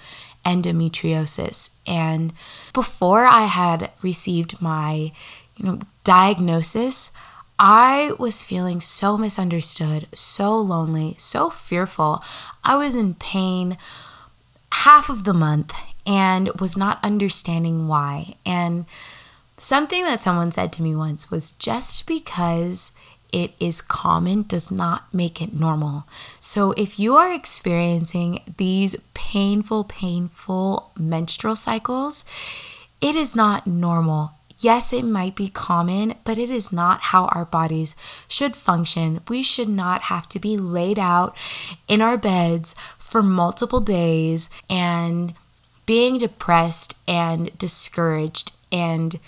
endometriosis. 0.45 1.77
And 1.87 2.33
before 2.73 3.27
I 3.27 3.43
had 3.43 3.91
received 4.03 4.61
my 4.61 5.13
you 5.57 5.65
know, 5.65 5.81
diagnosis, 6.03 7.11
I 7.59 8.13
was 8.19 8.43
feeling 8.43 8.81
so 8.81 9.17
misunderstood, 9.17 10.09
so 10.13 10.57
lonely, 10.57 11.15
so 11.19 11.51
fearful. 11.51 12.23
I 12.65 12.77
was 12.77 12.95
in 12.95 13.15
pain 13.15 13.79
half 14.73 15.09
of 15.09 15.25
the 15.25 15.35
month 15.35 15.73
and 16.07 16.49
was 16.61 16.77
not 16.77 17.03
understanding 17.05 17.87
why. 17.87 18.35
And 18.45 18.87
something 19.57 20.05
that 20.05 20.21
someone 20.21 20.53
said 20.53 20.73
to 20.75 20.83
me 20.83 20.97
once 20.97 21.31
was 21.31 21.53
just 21.53 22.07
because 22.07 22.91
it 23.35 23.53
is 23.59 23.83
common 23.83 24.45
does 24.45 24.71
not 24.71 25.13
make 25.13 25.43
it 25.43 25.53
normal. 25.53 26.07
So 26.39 26.71
if 26.77 27.01
you 27.01 27.17
are 27.17 27.35
experiencing 27.35 28.41
these 28.59 28.95
painful, 29.13 29.83
painful 29.83 30.93
menstrual 30.97 31.57
cycles, 31.57 32.25
it 33.01 33.17
is 33.17 33.35
not 33.35 33.67
normal. 33.67 34.35
Yes, 34.59 34.93
it 34.93 35.05
might 35.05 35.35
be 35.35 35.49
common, 35.49 36.15
but 36.23 36.39
it 36.39 36.49
is 36.49 36.73
not 36.73 37.01
how 37.11 37.27
our 37.27 37.45
bodies 37.45 37.97
should 38.29 38.55
function. 38.55 39.21
We 39.27 39.43
should 39.43 39.69
not 39.69 40.03
have 40.03 40.29
to 40.29 40.39
be 40.39 40.57
laid 40.57 41.01
out 41.01 41.37
in 41.89 42.01
our 42.01 42.17
beds 42.17 42.77
for 42.99 43.21
multiple 43.21 43.81
days 43.81 44.49
and 44.71 45.35
being 45.87 46.19
depressed 46.19 46.97
and 47.09 47.51
discouraged 47.59 48.53
and 48.71 49.19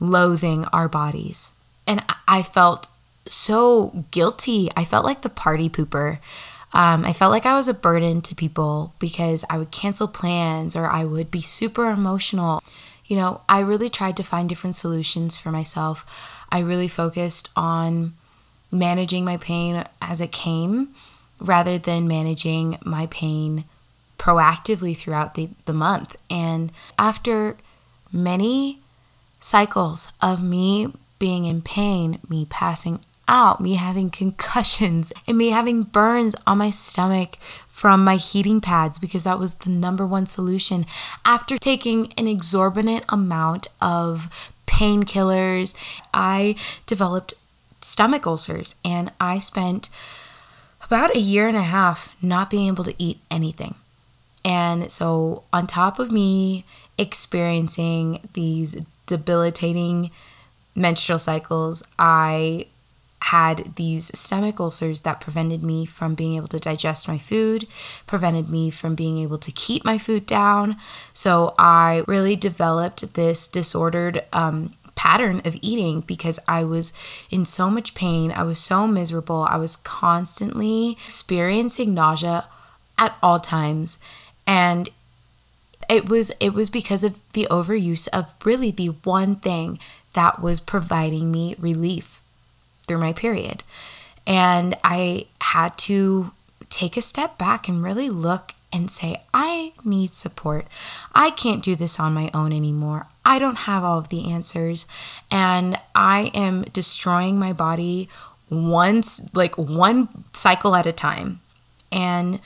loathing 0.00 0.66
our 0.66 0.86
bodies. 0.86 1.52
And 1.86 2.04
I 2.28 2.42
felt 2.42 2.88
so 3.28 4.04
guilty. 4.10 4.70
I 4.76 4.84
felt 4.84 5.04
like 5.04 5.22
the 5.22 5.28
party 5.28 5.68
pooper. 5.68 6.18
Um, 6.72 7.04
I 7.04 7.12
felt 7.12 7.30
like 7.30 7.46
I 7.46 7.54
was 7.54 7.68
a 7.68 7.74
burden 7.74 8.20
to 8.22 8.34
people 8.34 8.94
because 8.98 9.44
I 9.48 9.58
would 9.58 9.70
cancel 9.70 10.08
plans 10.08 10.74
or 10.74 10.86
I 10.86 11.04
would 11.04 11.30
be 11.30 11.40
super 11.40 11.88
emotional. 11.88 12.62
You 13.06 13.16
know, 13.16 13.42
I 13.48 13.60
really 13.60 13.88
tried 13.88 14.16
to 14.16 14.24
find 14.24 14.48
different 14.48 14.76
solutions 14.76 15.38
for 15.38 15.50
myself. 15.50 16.04
I 16.50 16.58
really 16.58 16.88
focused 16.88 17.48
on 17.54 18.14
managing 18.72 19.24
my 19.24 19.36
pain 19.36 19.84
as 20.02 20.20
it 20.20 20.32
came 20.32 20.88
rather 21.38 21.78
than 21.78 22.08
managing 22.08 22.78
my 22.82 23.06
pain 23.06 23.64
proactively 24.18 24.96
throughout 24.96 25.34
the, 25.34 25.50
the 25.66 25.72
month. 25.72 26.16
And 26.28 26.72
after 26.98 27.56
many 28.12 28.80
cycles 29.40 30.12
of 30.22 30.42
me 30.42 30.92
being 31.18 31.44
in 31.44 31.62
pain, 31.62 32.18
me 32.28 32.46
passing 32.46 33.00
out, 33.28 33.60
me 33.60 33.74
having 33.74 34.10
concussions, 34.10 35.12
and 35.26 35.38
me 35.38 35.50
having 35.50 35.82
burns 35.82 36.34
on 36.46 36.58
my 36.58 36.70
stomach 36.70 37.36
from 37.68 38.04
my 38.04 38.16
heating 38.16 38.60
pads 38.60 38.98
because 38.98 39.24
that 39.24 39.38
was 39.38 39.56
the 39.56 39.70
number 39.70 40.06
one 40.06 40.26
solution. 40.26 40.86
After 41.24 41.58
taking 41.58 42.12
an 42.16 42.26
exorbitant 42.26 43.04
amount 43.08 43.66
of 43.80 44.28
painkillers, 44.66 45.74
I 46.12 46.54
developed 46.86 47.34
stomach 47.80 48.26
ulcers 48.26 48.76
and 48.84 49.12
I 49.20 49.38
spent 49.38 49.90
about 50.82 51.14
a 51.14 51.18
year 51.18 51.48
and 51.48 51.56
a 51.56 51.62
half 51.62 52.16
not 52.22 52.50
being 52.50 52.68
able 52.68 52.84
to 52.84 52.94
eat 52.96 53.18
anything. 53.30 53.74
And 54.44 54.92
so, 54.92 55.44
on 55.52 55.66
top 55.66 55.98
of 55.98 56.12
me 56.12 56.64
experiencing 56.98 58.28
these 58.34 58.76
debilitating 59.06 60.10
menstrual 60.74 61.18
cycles, 61.18 61.82
I 61.98 62.66
had 63.28 63.74
these 63.76 64.16
stomach 64.18 64.60
ulcers 64.60 65.00
that 65.00 65.18
prevented 65.18 65.62
me 65.62 65.86
from 65.86 66.14
being 66.14 66.36
able 66.36 66.48
to 66.48 66.58
digest 66.58 67.08
my 67.08 67.16
food, 67.16 67.66
prevented 68.06 68.50
me 68.50 68.68
from 68.68 68.94
being 68.94 69.16
able 69.16 69.38
to 69.38 69.50
keep 69.50 69.82
my 69.82 69.96
food 69.96 70.26
down. 70.26 70.76
So 71.14 71.54
I 71.58 72.04
really 72.06 72.36
developed 72.36 73.14
this 73.14 73.48
disordered 73.48 74.22
um, 74.34 74.74
pattern 74.94 75.40
of 75.46 75.56
eating 75.62 76.02
because 76.02 76.38
I 76.46 76.64
was 76.64 76.92
in 77.30 77.46
so 77.46 77.70
much 77.70 77.94
pain. 77.94 78.30
I 78.30 78.42
was 78.42 78.58
so 78.58 78.86
miserable. 78.86 79.46
I 79.48 79.56
was 79.56 79.76
constantly 79.76 80.98
experiencing 81.04 81.94
nausea 81.94 82.46
at 82.98 83.16
all 83.22 83.40
times. 83.40 83.98
And 84.46 84.90
it 85.88 86.10
was 86.10 86.30
it 86.40 86.52
was 86.52 86.68
because 86.68 87.04
of 87.04 87.18
the 87.32 87.48
overuse 87.50 88.06
of 88.08 88.34
really 88.44 88.70
the 88.70 88.88
one 88.88 89.36
thing 89.36 89.78
that 90.12 90.42
was 90.42 90.60
providing 90.60 91.32
me 91.32 91.56
relief 91.58 92.20
through 92.86 92.98
my 92.98 93.12
period. 93.12 93.62
And 94.26 94.76
I 94.82 95.26
had 95.40 95.76
to 95.78 96.32
take 96.70 96.96
a 96.96 97.02
step 97.02 97.38
back 97.38 97.68
and 97.68 97.82
really 97.82 98.08
look 98.08 98.54
and 98.72 98.90
say, 98.90 99.22
I 99.32 99.72
need 99.84 100.14
support. 100.14 100.66
I 101.14 101.30
can't 101.30 101.62
do 101.62 101.76
this 101.76 102.00
on 102.00 102.12
my 102.12 102.30
own 102.34 102.52
anymore. 102.52 103.06
I 103.24 103.38
don't 103.38 103.58
have 103.58 103.84
all 103.84 103.98
of 103.98 104.08
the 104.08 104.30
answers. 104.30 104.86
And 105.30 105.78
I 105.94 106.32
am 106.34 106.62
destroying 106.72 107.38
my 107.38 107.52
body 107.52 108.08
once, 108.50 109.32
like 109.34 109.56
one 109.56 110.24
cycle 110.32 110.74
at 110.74 110.86
a 110.86 110.92
time. 110.92 111.40
And 111.92 112.40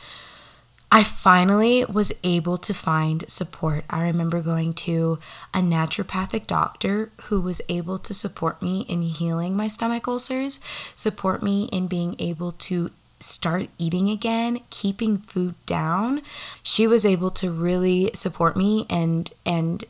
I 0.91 1.03
finally 1.03 1.85
was 1.85 2.15
able 2.25 2.57
to 2.59 2.73
find 2.73 3.29
support. 3.29 3.85
I 3.91 4.01
remember 4.03 4.41
going 4.41 4.73
to 4.75 5.19
a 5.53 5.59
naturopathic 5.59 6.47
doctor 6.47 7.11
who 7.25 7.43
was 7.43 7.61
able 7.69 7.99
to 7.99 8.15
support 8.15 8.63
me 8.63 8.87
in 8.89 9.03
healing 9.03 9.55
my 9.55 9.69
stomach 9.69 10.09
ulcers, 10.09 10.61
support 10.97 11.43
me 11.43 11.69
in 11.73 11.89
being 11.89 12.17
able 12.19 12.53
to 12.53 12.91
start 13.21 13.69
eating 13.79 14.09
again, 14.09 14.61
keeping 14.71 15.19
food 15.19 15.55
down. 15.67 16.23
She 16.63 16.87
was 16.87 17.05
able 17.05 17.31
to 17.33 17.51
really 17.51 18.11
support 18.15 18.57
me 18.57 18.87
and 18.89 19.31
and 19.45 19.85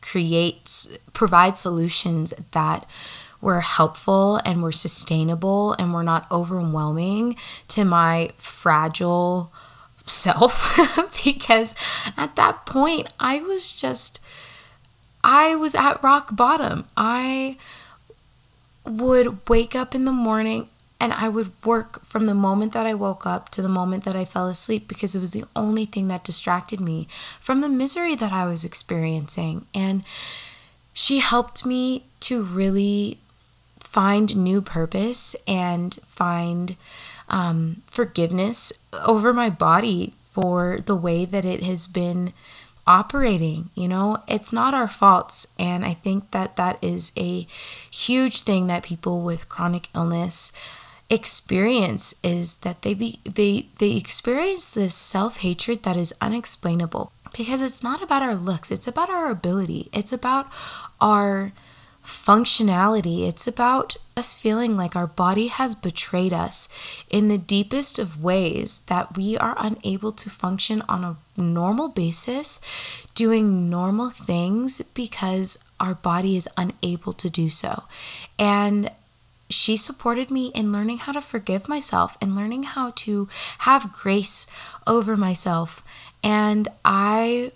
create 0.00 0.98
provide 1.12 1.56
solutions 1.58 2.34
that 2.50 2.84
were 3.40 3.60
helpful 3.60 4.40
and 4.44 4.62
were 4.62 4.72
sustainable 4.72 5.74
and 5.74 5.92
were 5.92 6.02
not 6.02 6.30
overwhelming 6.32 7.36
to 7.68 7.84
my 7.84 8.30
fragile 8.36 9.52
self 10.06 10.78
because 11.24 11.74
at 12.16 12.36
that 12.36 12.66
point 12.66 13.12
I 13.20 13.40
was 13.40 13.72
just 13.72 14.20
I 15.24 15.54
was 15.54 15.74
at 15.74 16.02
rock 16.02 16.34
bottom. 16.34 16.86
I 16.96 17.56
would 18.84 19.48
wake 19.48 19.76
up 19.76 19.94
in 19.94 20.04
the 20.04 20.12
morning 20.12 20.68
and 21.00 21.12
I 21.12 21.28
would 21.28 21.50
work 21.64 22.04
from 22.04 22.26
the 22.26 22.34
moment 22.34 22.72
that 22.72 22.86
I 22.86 22.94
woke 22.94 23.26
up 23.26 23.48
to 23.50 23.62
the 23.62 23.68
moment 23.68 24.04
that 24.04 24.16
I 24.16 24.24
fell 24.24 24.46
asleep 24.46 24.86
because 24.86 25.14
it 25.14 25.20
was 25.20 25.32
the 25.32 25.44
only 25.54 25.84
thing 25.84 26.08
that 26.08 26.24
distracted 26.24 26.80
me 26.80 27.08
from 27.40 27.60
the 27.60 27.68
misery 27.68 28.14
that 28.14 28.32
I 28.32 28.46
was 28.46 28.64
experiencing. 28.64 29.66
And 29.74 30.04
she 30.92 31.18
helped 31.18 31.66
me 31.66 32.04
to 32.20 32.42
really 32.42 33.18
find 33.80 34.36
new 34.36 34.62
purpose 34.62 35.34
and 35.46 35.94
find 36.06 36.76
um, 37.32 37.82
forgiveness 37.86 38.72
over 39.06 39.32
my 39.32 39.50
body 39.50 40.14
for 40.30 40.78
the 40.84 40.94
way 40.94 41.24
that 41.24 41.44
it 41.44 41.62
has 41.62 41.86
been 41.86 42.32
operating. 42.86 43.70
You 43.74 43.88
know, 43.88 44.22
it's 44.28 44.52
not 44.52 44.74
our 44.74 44.88
faults. 44.88 45.54
And 45.58 45.84
I 45.84 45.94
think 45.94 46.30
that 46.30 46.56
that 46.56 46.78
is 46.82 47.12
a 47.16 47.46
huge 47.90 48.42
thing 48.42 48.66
that 48.68 48.82
people 48.84 49.22
with 49.22 49.48
chronic 49.48 49.88
illness 49.94 50.52
experience 51.10 52.14
is 52.22 52.58
that 52.58 52.80
they 52.82 52.94
be 52.94 53.20
they 53.24 53.68
they 53.78 53.94
experience 53.96 54.72
this 54.72 54.94
self-hatred 54.94 55.82
that 55.82 55.94
is 55.94 56.14
unexplainable 56.22 57.12
because 57.36 57.60
it's 57.60 57.82
not 57.82 58.02
about 58.02 58.22
our 58.22 58.34
looks 58.34 58.70
it's 58.70 58.88
about 58.88 59.10
our 59.10 59.30
ability 59.30 59.90
it's 59.92 60.10
about 60.10 60.46
our 61.02 61.52
functionality. 62.04 63.26
It's 63.26 63.46
about 63.46 63.96
us 64.16 64.34
feeling 64.34 64.76
like 64.76 64.94
our 64.94 65.06
body 65.06 65.46
has 65.46 65.74
betrayed 65.74 66.32
us 66.32 66.68
in 67.08 67.28
the 67.28 67.38
deepest 67.38 67.98
of 67.98 68.22
ways, 68.22 68.80
that 68.86 69.16
we 69.16 69.38
are 69.38 69.56
unable 69.58 70.12
to 70.12 70.28
function 70.28 70.82
on 70.88 71.04
a 71.04 71.16
normal 71.40 71.88
basis, 71.88 72.60
doing 73.14 73.70
normal 73.70 74.10
things 74.10 74.82
because 74.94 75.64
our 75.80 75.94
body 75.94 76.36
is 76.36 76.48
unable 76.56 77.12
to 77.14 77.30
do 77.30 77.48
so. 77.48 77.84
And 78.38 78.90
she 79.48 79.76
supported 79.76 80.30
me 80.30 80.46
in 80.54 80.72
learning 80.72 80.98
how 80.98 81.12
to 81.12 81.20
forgive 81.20 81.68
myself 81.68 82.16
and 82.20 82.34
learning 82.34 82.64
how 82.64 82.92
to 82.96 83.28
have 83.58 83.92
grace 83.92 84.46
over 84.86 85.16
myself. 85.16 85.84
And 86.22 86.68
I 86.84 87.52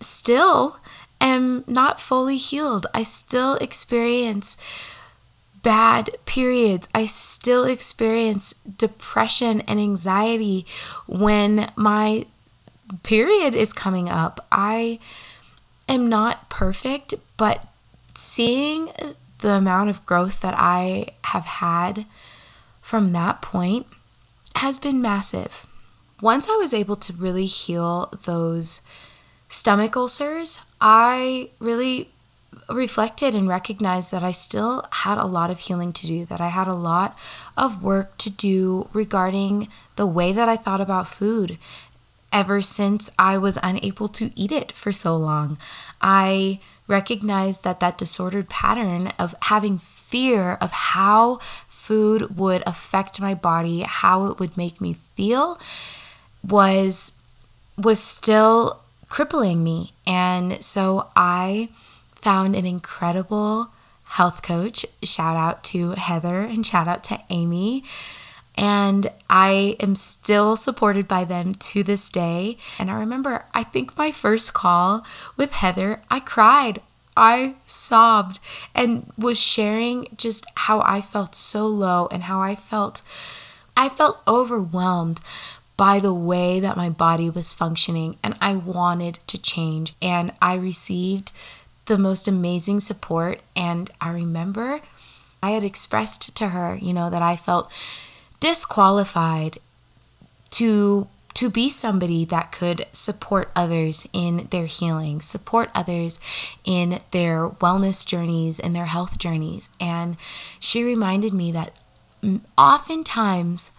still 0.00 0.78
am 1.26 1.64
not 1.66 2.00
fully 2.00 2.36
healed. 2.36 2.86
I 2.94 3.02
still 3.02 3.54
experience 3.56 4.56
bad 5.62 6.10
periods. 6.26 6.88
I 6.94 7.06
still 7.06 7.64
experience 7.64 8.52
depression 8.54 9.62
and 9.62 9.80
anxiety 9.80 10.66
when 11.06 11.72
my 11.74 12.26
period 13.02 13.54
is 13.54 13.72
coming 13.72 14.08
up. 14.08 14.46
I 14.52 14.98
am 15.88 16.08
not 16.08 16.50
perfect, 16.50 17.14
but 17.36 17.66
seeing 18.14 18.90
the 19.38 19.52
amount 19.52 19.90
of 19.90 20.06
growth 20.06 20.40
that 20.42 20.54
I 20.56 21.08
have 21.24 21.44
had 21.46 22.06
from 22.80 23.12
that 23.12 23.42
point 23.42 23.86
has 24.56 24.78
been 24.78 25.02
massive. 25.02 25.66
Once 26.20 26.48
I 26.48 26.56
was 26.56 26.72
able 26.72 26.96
to 26.96 27.12
really 27.12 27.46
heal 27.46 28.12
those 28.24 28.82
stomach 29.48 29.96
ulcers, 29.96 30.60
I 30.86 31.48
really 31.60 32.10
reflected 32.68 33.34
and 33.34 33.48
recognized 33.48 34.12
that 34.12 34.22
I 34.22 34.32
still 34.32 34.84
had 34.90 35.16
a 35.16 35.24
lot 35.24 35.50
of 35.50 35.60
healing 35.60 35.94
to 35.94 36.06
do, 36.06 36.26
that 36.26 36.42
I 36.42 36.48
had 36.48 36.68
a 36.68 36.74
lot 36.74 37.18
of 37.56 37.82
work 37.82 38.18
to 38.18 38.30
do 38.30 38.90
regarding 38.92 39.68
the 39.96 40.06
way 40.06 40.30
that 40.32 40.46
I 40.46 40.56
thought 40.56 40.82
about 40.82 41.08
food 41.08 41.56
ever 42.30 42.60
since 42.60 43.10
I 43.18 43.38
was 43.38 43.58
unable 43.62 44.08
to 44.08 44.30
eat 44.36 44.52
it 44.52 44.72
for 44.72 44.92
so 44.92 45.16
long. 45.16 45.56
I 46.02 46.60
recognized 46.86 47.64
that 47.64 47.80
that 47.80 47.96
disordered 47.96 48.50
pattern 48.50 49.12
of 49.18 49.34
having 49.44 49.78
fear 49.78 50.58
of 50.60 50.70
how 50.70 51.38
food 51.66 52.36
would 52.36 52.62
affect 52.66 53.22
my 53.22 53.32
body, 53.32 53.80
how 53.80 54.26
it 54.26 54.38
would 54.38 54.58
make 54.58 54.82
me 54.82 54.92
feel 54.92 55.58
was 56.46 57.20
was 57.78 57.98
still 58.00 58.83
crippling 59.08 59.62
me. 59.62 59.92
And 60.06 60.62
so 60.62 61.10
I 61.16 61.68
found 62.14 62.56
an 62.56 62.66
incredible 62.66 63.70
health 64.04 64.42
coach. 64.42 64.86
Shout 65.02 65.36
out 65.36 65.64
to 65.64 65.90
Heather 65.92 66.40
and 66.40 66.66
shout 66.66 66.88
out 66.88 67.04
to 67.04 67.20
Amy. 67.30 67.84
And 68.56 69.10
I 69.28 69.76
am 69.80 69.96
still 69.96 70.54
supported 70.54 71.08
by 71.08 71.24
them 71.24 71.54
to 71.54 71.82
this 71.82 72.08
day. 72.08 72.56
And 72.78 72.90
I 72.90 72.94
remember, 72.94 73.46
I 73.52 73.64
think 73.64 73.98
my 73.98 74.12
first 74.12 74.54
call 74.54 75.04
with 75.36 75.54
Heather, 75.54 76.00
I 76.10 76.20
cried. 76.20 76.80
I 77.16 77.54
sobbed 77.66 78.40
and 78.74 79.12
was 79.16 79.38
sharing 79.38 80.08
just 80.16 80.46
how 80.56 80.80
I 80.80 81.00
felt 81.00 81.34
so 81.34 81.66
low 81.66 82.08
and 82.10 82.24
how 82.24 82.40
I 82.40 82.56
felt 82.56 83.02
I 83.76 83.88
felt 83.88 84.22
overwhelmed 84.26 85.20
by 85.76 85.98
the 85.98 86.14
way 86.14 86.60
that 86.60 86.76
my 86.76 86.88
body 86.88 87.28
was 87.28 87.52
functioning 87.52 88.16
and 88.22 88.34
I 88.40 88.54
wanted 88.54 89.18
to 89.26 89.40
change 89.40 89.94
and 90.00 90.32
I 90.40 90.54
received 90.54 91.32
the 91.86 91.98
most 91.98 92.28
amazing 92.28 92.80
support. 92.80 93.40
And 93.56 93.90
I 94.00 94.10
remember 94.10 94.80
I 95.42 95.50
had 95.50 95.64
expressed 95.64 96.36
to 96.36 96.48
her, 96.48 96.78
you 96.80 96.92
know, 96.92 97.10
that 97.10 97.22
I 97.22 97.36
felt 97.36 97.70
disqualified 98.40 99.58
to 100.50 101.08
to 101.34 101.50
be 101.50 101.68
somebody 101.68 102.24
that 102.24 102.52
could 102.52 102.86
support 102.92 103.50
others 103.56 104.06
in 104.12 104.46
their 104.52 104.66
healing, 104.66 105.20
support 105.20 105.68
others 105.74 106.20
in 106.64 107.00
their 107.10 107.48
wellness 107.48 108.06
journeys 108.06 108.60
and 108.60 108.74
their 108.74 108.84
health 108.86 109.18
journeys. 109.18 109.68
And 109.80 110.16
she 110.60 110.84
reminded 110.84 111.32
me 111.32 111.50
that 111.50 111.72
oftentimes 112.56 113.72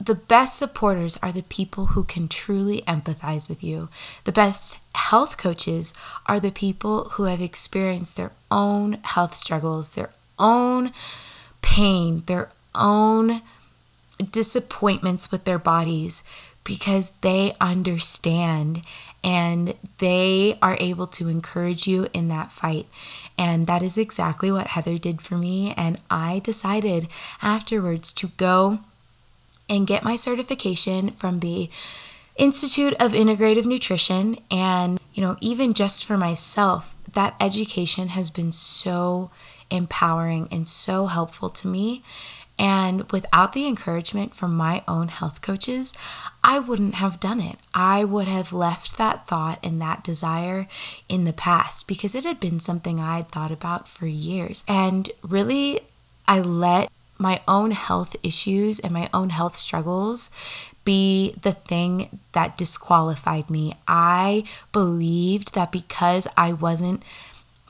the 0.00 0.14
best 0.14 0.56
supporters 0.56 1.18
are 1.22 1.30
the 1.30 1.42
people 1.42 1.86
who 1.86 2.04
can 2.04 2.26
truly 2.26 2.82
empathize 2.88 3.48
with 3.48 3.62
you. 3.62 3.90
The 4.24 4.32
best 4.32 4.78
health 4.94 5.36
coaches 5.36 5.92
are 6.24 6.40
the 6.40 6.50
people 6.50 7.10
who 7.10 7.24
have 7.24 7.42
experienced 7.42 8.16
their 8.16 8.32
own 8.50 8.94
health 9.02 9.34
struggles, 9.34 9.94
their 9.94 10.10
own 10.38 10.92
pain, 11.60 12.22
their 12.26 12.50
own 12.74 13.42
disappointments 14.32 15.30
with 15.30 15.44
their 15.44 15.58
bodies 15.58 16.22
because 16.64 17.12
they 17.20 17.54
understand 17.60 18.82
and 19.22 19.74
they 19.98 20.58
are 20.62 20.78
able 20.80 21.06
to 21.06 21.28
encourage 21.28 21.86
you 21.86 22.08
in 22.14 22.28
that 22.28 22.50
fight. 22.50 22.86
And 23.36 23.66
that 23.66 23.82
is 23.82 23.98
exactly 23.98 24.50
what 24.50 24.68
Heather 24.68 24.96
did 24.96 25.20
for 25.20 25.36
me. 25.36 25.74
And 25.76 26.00
I 26.10 26.38
decided 26.38 27.08
afterwards 27.42 28.12
to 28.14 28.28
go 28.38 28.80
and 29.70 29.86
get 29.86 30.04
my 30.04 30.16
certification 30.16 31.10
from 31.12 31.40
the 31.40 31.70
Institute 32.36 32.94
of 32.94 33.12
Integrative 33.12 33.64
Nutrition. 33.64 34.36
And, 34.50 35.00
you 35.14 35.22
know, 35.22 35.36
even 35.40 35.72
just 35.72 36.04
for 36.04 36.16
myself, 36.16 36.96
that 37.12 37.36
education 37.40 38.08
has 38.08 38.28
been 38.30 38.52
so 38.52 39.30
empowering 39.70 40.48
and 40.50 40.68
so 40.68 41.06
helpful 41.06 41.48
to 41.50 41.68
me. 41.68 42.02
And 42.58 43.10
without 43.10 43.54
the 43.54 43.66
encouragement 43.66 44.34
from 44.34 44.54
my 44.54 44.82
own 44.86 45.08
health 45.08 45.40
coaches, 45.40 45.94
I 46.44 46.58
wouldn't 46.58 46.96
have 46.96 47.18
done 47.18 47.40
it. 47.40 47.58
I 47.72 48.04
would 48.04 48.28
have 48.28 48.52
left 48.52 48.98
that 48.98 49.26
thought 49.26 49.58
and 49.62 49.80
that 49.80 50.04
desire 50.04 50.68
in 51.08 51.24
the 51.24 51.32
past 51.32 51.88
because 51.88 52.14
it 52.14 52.24
had 52.24 52.38
been 52.38 52.60
something 52.60 53.00
I 53.00 53.16
had 53.16 53.30
thought 53.30 53.50
about 53.50 53.88
for 53.88 54.06
years. 54.06 54.62
And 54.68 55.08
really, 55.22 55.80
I 56.28 56.40
let 56.40 56.90
my 57.20 57.40
own 57.46 57.70
health 57.72 58.16
issues 58.22 58.80
and 58.80 58.92
my 58.92 59.08
own 59.12 59.30
health 59.30 59.56
struggles 59.56 60.30
be 60.84 61.34
the 61.42 61.52
thing 61.52 62.20
that 62.32 62.56
disqualified 62.56 63.50
me. 63.50 63.74
I 63.86 64.44
believed 64.72 65.54
that 65.54 65.70
because 65.70 66.26
I 66.36 66.52
wasn't, 66.52 67.02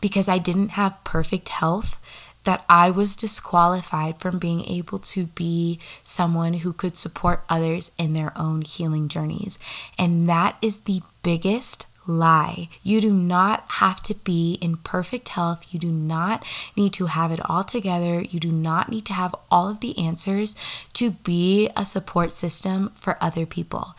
because 0.01 0.29
I 0.29 0.39
didn't 0.39 0.71
have 0.71 1.03
perfect 1.03 1.49
health, 1.49 1.99
that 2.45 2.65
I 2.69 2.91
was 2.91 3.17
disqualified 3.17 4.19
from 4.19 4.39
being 4.39 4.65
able 4.65 4.99
to 4.99 5.27
be 5.27 5.79
someone 6.05 6.55
who 6.55 6.73
could 6.73 6.97
support 6.97 7.45
others 7.51 7.93
in 7.99 8.15
their 8.15 8.33
own 8.37 8.63
healing 8.63 9.09
journeys. 9.09 9.59
And 9.99 10.29
that 10.29 10.57
is 10.63 10.81
the 10.81 11.03
biggest 11.23 11.87
lie. 12.07 12.69
You 12.83 13.01
do 13.01 13.13
not 13.13 13.65
have 13.69 14.03
to 14.03 14.15
be 14.15 14.55
in 14.61 14.79
perfect 14.79 15.31
health. 15.31 15.73
You 15.73 15.79
do 15.79 15.91
not 15.91 16.45
need 16.77 16.93
to 16.95 17.07
have 17.07 17.31
it 17.31 17.41
all 17.49 17.65
together. 17.65 18.23
You 18.23 18.41
do 18.41 18.51
not 18.51 18.89
need 18.89 19.05
to 19.07 19.13
have 19.13 19.35
all 19.51 19.69
of 19.69 19.81
the 19.81 19.99
answers 19.99 20.57
to 20.95 21.13
be 21.13 21.71
a 21.77 21.85
support 21.85 22.33
system 22.33 22.91
for 22.95 23.17
other 23.21 23.47
people. 23.47 23.95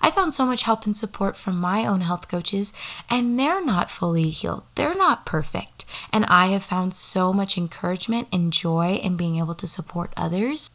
I 0.00 0.10
found 0.10 0.34
so 0.34 0.44
much 0.44 0.62
help 0.62 0.84
and 0.84 0.96
support 0.96 1.36
from 1.36 1.58
my 1.58 1.86
own 1.86 2.02
health 2.02 2.28
coaches, 2.28 2.72
and 3.08 3.38
they're 3.38 3.64
not 3.64 3.90
fully 3.90 4.30
healed. 4.30 4.64
They're 4.74 4.94
not 4.94 5.24
perfect. 5.24 5.84
And 6.12 6.24
I 6.26 6.48
have 6.48 6.62
found 6.62 6.94
so 6.94 7.32
much 7.32 7.56
encouragement 7.56 8.28
and 8.32 8.52
joy 8.52 9.00
in 9.02 9.16
being 9.16 9.38
able 9.38 9.54
to 9.54 9.66
support 9.66 10.12
others 10.16 10.70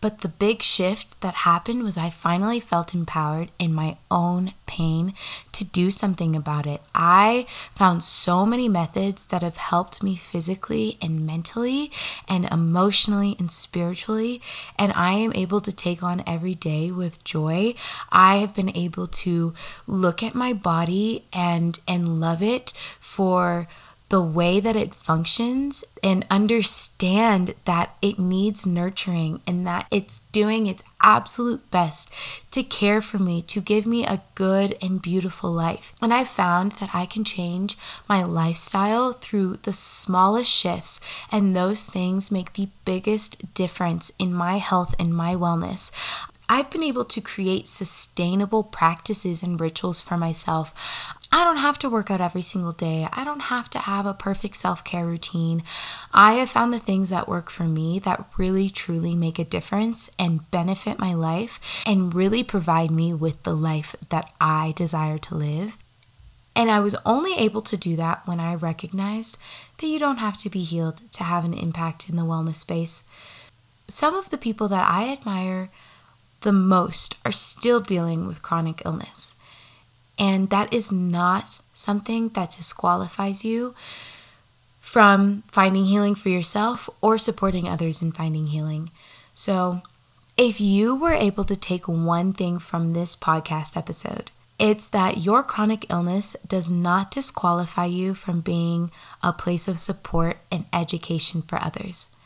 but 0.00 0.20
the 0.20 0.28
big 0.28 0.62
shift 0.62 1.20
that 1.20 1.34
happened 1.34 1.82
was 1.82 1.98
I 1.98 2.10
finally 2.10 2.60
felt 2.60 2.94
empowered 2.94 3.50
in 3.58 3.74
my 3.74 3.96
own 4.10 4.54
pain 4.66 5.14
to 5.52 5.64
do 5.64 5.90
something 5.90 6.36
about 6.36 6.66
it. 6.66 6.80
I 6.94 7.46
found 7.74 8.02
so 8.04 8.46
many 8.46 8.68
methods 8.68 9.26
that 9.28 9.42
have 9.42 9.56
helped 9.56 10.02
me 10.02 10.14
physically 10.14 10.98
and 11.02 11.26
mentally 11.26 11.90
and 12.28 12.44
emotionally 12.46 13.34
and 13.38 13.50
spiritually, 13.50 14.40
and 14.78 14.92
I 14.94 15.12
am 15.12 15.32
able 15.34 15.60
to 15.62 15.72
take 15.72 16.02
on 16.02 16.22
every 16.26 16.54
day 16.54 16.90
with 16.90 17.24
joy. 17.24 17.74
I 18.10 18.36
have 18.36 18.54
been 18.54 18.76
able 18.76 19.08
to 19.08 19.54
look 19.86 20.22
at 20.22 20.34
my 20.34 20.52
body 20.52 21.24
and 21.32 21.78
and 21.88 22.20
love 22.20 22.42
it 22.42 22.72
for 23.00 23.66
the 24.08 24.22
way 24.22 24.58
that 24.58 24.76
it 24.76 24.94
functions 24.94 25.84
and 26.02 26.24
understand 26.30 27.54
that 27.64 27.94
it 28.00 28.18
needs 28.18 28.64
nurturing 28.64 29.40
and 29.46 29.66
that 29.66 29.86
it's 29.90 30.20
doing 30.32 30.66
its 30.66 30.82
absolute 31.00 31.70
best 31.70 32.12
to 32.50 32.62
care 32.62 33.02
for 33.02 33.18
me, 33.18 33.42
to 33.42 33.60
give 33.60 33.86
me 33.86 34.06
a 34.06 34.22
good 34.34 34.76
and 34.80 35.02
beautiful 35.02 35.50
life. 35.50 35.92
And 36.00 36.14
I 36.14 36.24
found 36.24 36.72
that 36.72 36.90
I 36.94 37.06
can 37.06 37.22
change 37.22 37.76
my 38.08 38.24
lifestyle 38.24 39.12
through 39.12 39.58
the 39.62 39.72
smallest 39.72 40.50
shifts, 40.50 41.00
and 41.30 41.54
those 41.54 41.84
things 41.84 42.30
make 42.30 42.54
the 42.54 42.68
biggest 42.84 43.54
difference 43.54 44.10
in 44.18 44.32
my 44.32 44.56
health 44.56 44.94
and 44.98 45.14
my 45.14 45.34
wellness. 45.34 45.92
I've 46.48 46.70
been 46.70 46.82
able 46.82 47.04
to 47.04 47.20
create 47.20 47.68
sustainable 47.68 48.64
practices 48.64 49.42
and 49.42 49.60
rituals 49.60 50.00
for 50.00 50.16
myself. 50.16 50.72
I 51.30 51.44
don't 51.44 51.58
have 51.58 51.78
to 51.80 51.90
work 51.90 52.10
out 52.10 52.22
every 52.22 52.40
single 52.40 52.72
day. 52.72 53.06
I 53.12 53.22
don't 53.22 53.42
have 53.42 53.68
to 53.70 53.78
have 53.78 54.06
a 54.06 54.14
perfect 54.14 54.56
self 54.56 54.82
care 54.82 55.04
routine. 55.04 55.62
I 56.12 56.34
have 56.34 56.48
found 56.48 56.72
the 56.72 56.80
things 56.80 57.10
that 57.10 57.28
work 57.28 57.50
for 57.50 57.64
me 57.64 57.98
that 58.00 58.24
really 58.38 58.70
truly 58.70 59.14
make 59.14 59.38
a 59.38 59.44
difference 59.44 60.10
and 60.18 60.50
benefit 60.50 60.98
my 60.98 61.12
life 61.12 61.60
and 61.84 62.14
really 62.14 62.42
provide 62.42 62.90
me 62.90 63.12
with 63.12 63.42
the 63.42 63.54
life 63.54 63.94
that 64.08 64.32
I 64.40 64.72
desire 64.74 65.18
to 65.18 65.34
live. 65.34 65.76
And 66.56 66.70
I 66.70 66.80
was 66.80 66.96
only 67.04 67.36
able 67.36 67.62
to 67.62 67.76
do 67.76 67.94
that 67.96 68.26
when 68.26 68.40
I 68.40 68.54
recognized 68.54 69.36
that 69.76 69.86
you 69.86 69.98
don't 69.98 70.16
have 70.16 70.38
to 70.38 70.50
be 70.50 70.62
healed 70.62 71.12
to 71.12 71.24
have 71.24 71.44
an 71.44 71.54
impact 71.54 72.08
in 72.08 72.16
the 72.16 72.24
wellness 72.24 72.56
space. 72.56 73.04
Some 73.86 74.14
of 74.14 74.30
the 74.30 74.38
people 74.38 74.66
that 74.68 74.90
I 74.90 75.12
admire 75.12 75.70
the 76.40 76.52
most 76.52 77.16
are 77.24 77.32
still 77.32 77.80
dealing 77.80 78.26
with 78.26 78.42
chronic 78.42 78.82
illness. 78.84 79.34
And 80.18 80.50
that 80.50 80.72
is 80.72 80.90
not 80.90 81.60
something 81.72 82.30
that 82.30 82.50
disqualifies 82.50 83.44
you 83.44 83.74
from 84.80 85.42
finding 85.50 85.84
healing 85.84 86.14
for 86.14 86.28
yourself 86.28 86.88
or 87.00 87.18
supporting 87.18 87.68
others 87.68 88.02
in 88.02 88.10
finding 88.10 88.48
healing. 88.48 88.90
So, 89.34 89.82
if 90.36 90.60
you 90.60 90.94
were 90.94 91.14
able 91.14 91.44
to 91.44 91.56
take 91.56 91.88
one 91.88 92.32
thing 92.32 92.58
from 92.58 92.92
this 92.92 93.16
podcast 93.16 93.76
episode, 93.76 94.30
it's 94.58 94.88
that 94.90 95.18
your 95.18 95.42
chronic 95.42 95.86
illness 95.90 96.36
does 96.46 96.70
not 96.70 97.10
disqualify 97.10 97.84
you 97.86 98.14
from 98.14 98.40
being 98.40 98.90
a 99.22 99.32
place 99.32 99.68
of 99.68 99.78
support 99.78 100.38
and 100.50 100.66
education 100.72 101.42
for 101.42 101.62
others. 101.62 102.16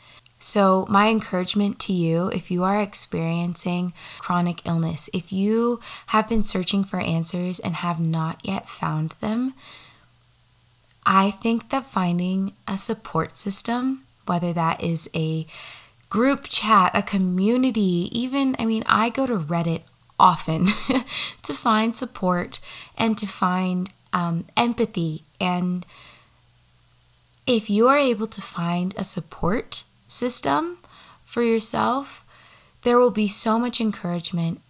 So, 0.43 0.85
my 0.89 1.07
encouragement 1.07 1.79
to 1.79 1.93
you 1.93 2.27
if 2.27 2.51
you 2.51 2.65
are 2.65 2.81
experiencing 2.81 3.93
chronic 4.19 4.61
illness, 4.65 5.09
if 5.13 5.31
you 5.31 5.79
have 6.07 6.27
been 6.27 6.43
searching 6.43 6.83
for 6.83 6.99
answers 6.99 7.61
and 7.61 7.75
have 7.75 7.97
not 8.01 8.41
yet 8.43 8.67
found 8.67 9.11
them, 9.21 9.53
I 11.05 11.31
think 11.31 11.69
that 11.69 11.85
finding 11.85 12.51
a 12.67 12.77
support 12.77 13.37
system, 13.37 14.03
whether 14.25 14.51
that 14.51 14.83
is 14.83 15.09
a 15.15 15.47
group 16.09 16.47
chat, 16.49 16.91
a 16.93 17.01
community, 17.01 18.09
even, 18.11 18.57
I 18.59 18.65
mean, 18.65 18.83
I 18.85 19.11
go 19.11 19.25
to 19.25 19.37
Reddit 19.37 19.83
often 20.19 20.67
to 21.41 21.53
find 21.53 21.95
support 21.95 22.59
and 22.97 23.17
to 23.17 23.25
find 23.25 23.89
um, 24.11 24.43
empathy. 24.57 25.23
And 25.39 25.85
if 27.47 27.69
you 27.69 27.87
are 27.87 27.97
able 27.97 28.27
to 28.27 28.41
find 28.41 28.93
a 28.97 29.05
support 29.05 29.85
system 30.13 30.77
for 31.23 31.41
yourself, 31.41 32.25
there 32.83 32.99
will 32.99 33.11
be 33.11 33.27
so 33.27 33.57
much 33.57 33.81
encouragement. 33.81 34.61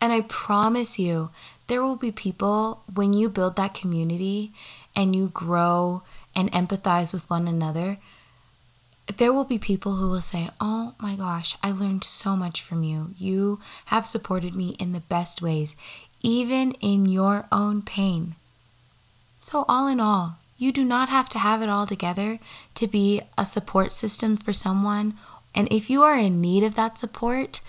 And 0.00 0.12
I 0.12 0.22
promise 0.22 0.98
you, 0.98 1.30
there 1.66 1.82
will 1.82 1.96
be 1.96 2.12
people 2.12 2.82
when 2.92 3.12
you 3.12 3.28
build 3.28 3.56
that 3.56 3.74
community 3.74 4.52
and 4.96 5.14
you 5.14 5.28
grow 5.28 6.02
and 6.34 6.50
empathize 6.52 7.12
with 7.12 7.28
one 7.28 7.46
another. 7.46 7.98
There 9.16 9.32
will 9.32 9.44
be 9.44 9.58
people 9.58 9.96
who 9.96 10.08
will 10.08 10.20
say, 10.20 10.48
Oh 10.60 10.94
my 10.98 11.14
gosh, 11.14 11.56
I 11.62 11.72
learned 11.72 12.04
so 12.04 12.36
much 12.36 12.62
from 12.62 12.82
you. 12.82 13.14
You 13.18 13.60
have 13.86 14.06
supported 14.06 14.54
me 14.54 14.76
in 14.78 14.92
the 14.92 15.00
best 15.00 15.42
ways, 15.42 15.76
even 16.22 16.72
in 16.80 17.06
your 17.06 17.46
own 17.50 17.82
pain. 17.82 18.36
So, 19.40 19.64
all 19.68 19.86
in 19.86 20.00
all, 20.00 20.38
you 20.58 20.72
do 20.72 20.84
not 20.84 21.08
have 21.08 21.28
to 21.30 21.38
have 21.38 21.62
it 21.62 21.68
all 21.68 21.86
together 21.86 22.40
to 22.74 22.86
be 22.86 23.22
a 23.38 23.44
support 23.44 23.92
system 23.92 24.36
for 24.36 24.52
someone. 24.52 25.14
And 25.54 25.72
if 25.72 25.88
you 25.88 26.02
are 26.02 26.18
in 26.18 26.40
need 26.40 26.64
of 26.64 26.74
that 26.74 26.98
support, 26.98 27.60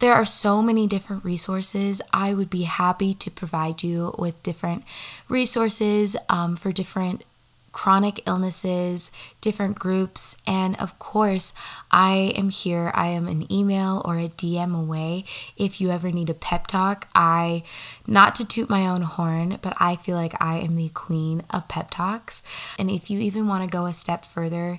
there 0.00 0.12
are 0.12 0.26
so 0.26 0.60
many 0.60 0.86
different 0.86 1.24
resources. 1.24 2.02
I 2.12 2.34
would 2.34 2.50
be 2.50 2.64
happy 2.64 3.14
to 3.14 3.30
provide 3.30 3.82
you 3.82 4.14
with 4.18 4.42
different 4.42 4.84
resources 5.28 6.16
um, 6.28 6.56
for 6.56 6.72
different 6.72 7.24
chronic 7.74 8.22
illnesses, 8.24 9.10
different 9.42 9.78
groups, 9.78 10.40
and 10.46 10.80
of 10.80 10.96
course, 11.00 11.52
I 11.90 12.32
am 12.36 12.48
here. 12.48 12.92
I 12.94 13.08
am 13.08 13.26
an 13.26 13.52
email 13.52 14.00
or 14.04 14.16
a 14.16 14.28
DM 14.28 14.78
away 14.78 15.24
if 15.56 15.80
you 15.80 15.90
ever 15.90 16.12
need 16.12 16.30
a 16.30 16.34
pep 16.34 16.68
talk. 16.68 17.08
I, 17.16 17.64
not 18.06 18.36
to 18.36 18.46
toot 18.46 18.70
my 18.70 18.86
own 18.86 19.02
horn, 19.02 19.58
but 19.60 19.74
I 19.78 19.96
feel 19.96 20.16
like 20.16 20.40
I 20.40 20.58
am 20.60 20.76
the 20.76 20.88
queen 20.90 21.42
of 21.50 21.68
pep 21.68 21.90
talks. 21.90 22.44
And 22.78 22.88
if 22.88 23.10
you 23.10 23.18
even 23.18 23.48
want 23.48 23.64
to 23.64 23.76
go 23.76 23.86
a 23.86 23.92
step 23.92 24.24
further 24.24 24.78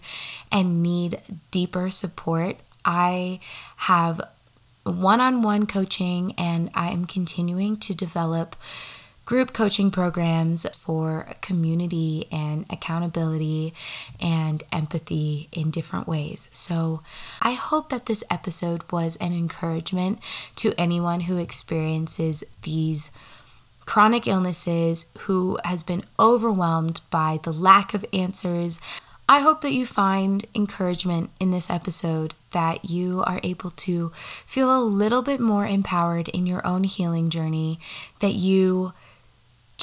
and 0.50 0.82
need 0.82 1.20
deeper 1.52 1.90
support, 1.90 2.58
I 2.86 3.42
have 3.76 4.22
one 4.84 5.20
on 5.20 5.42
one 5.42 5.66
coaching 5.66 6.34
and 6.38 6.70
I 6.74 6.92
am 6.92 7.06
continuing 7.06 7.76
to 7.78 7.94
develop 7.94 8.56
group 9.26 9.54
coaching 9.54 9.90
programs 9.90 10.68
for 10.78 11.28
community 11.42 12.28
and 12.32 12.66
accountability 12.70 13.74
and 14.20 14.64
empathy 14.72 15.50
in 15.52 15.72
different 15.72 16.08
ways. 16.08 16.50
So, 16.54 17.02
I 17.42 17.54
hope 17.54 17.90
that 17.90 18.06
this 18.06 18.24
episode 18.30 18.90
was 18.92 19.16
an 19.18 19.34
encouragement 19.34 20.20
to 20.58 20.74
anyone 20.78 21.22
who 21.22 21.38
experiences 21.38 22.44
these 22.62 23.10
chronic 23.86 24.28
illnesses, 24.28 25.12
who 25.20 25.58
has 25.64 25.84
been 25.84 26.04
overwhelmed 26.20 27.02
by 27.10 27.40
the 27.44 27.54
lack 27.54 27.94
of 27.94 28.06
answers. 28.14 28.80
I 29.28 29.40
hope 29.40 29.62
that 29.62 29.74
you 29.74 29.88
find 29.88 30.46
encouragement 30.54 31.32
in 31.40 31.50
this 31.50 31.70
episode, 31.70 32.36
that 32.52 32.90
you 32.90 33.24
are 33.26 33.40
able 33.42 33.72
to 33.72 34.12
feel 34.46 34.76
a 34.76 34.84
little 34.84 35.24
bit 35.24 35.40
more 35.40 35.66
empowered 35.66 36.30
in 36.30 36.46
your 36.46 36.66
own 36.66 36.84
healing 36.84 37.30
journey, 37.30 37.80
that 38.20 38.34
you 38.34 38.94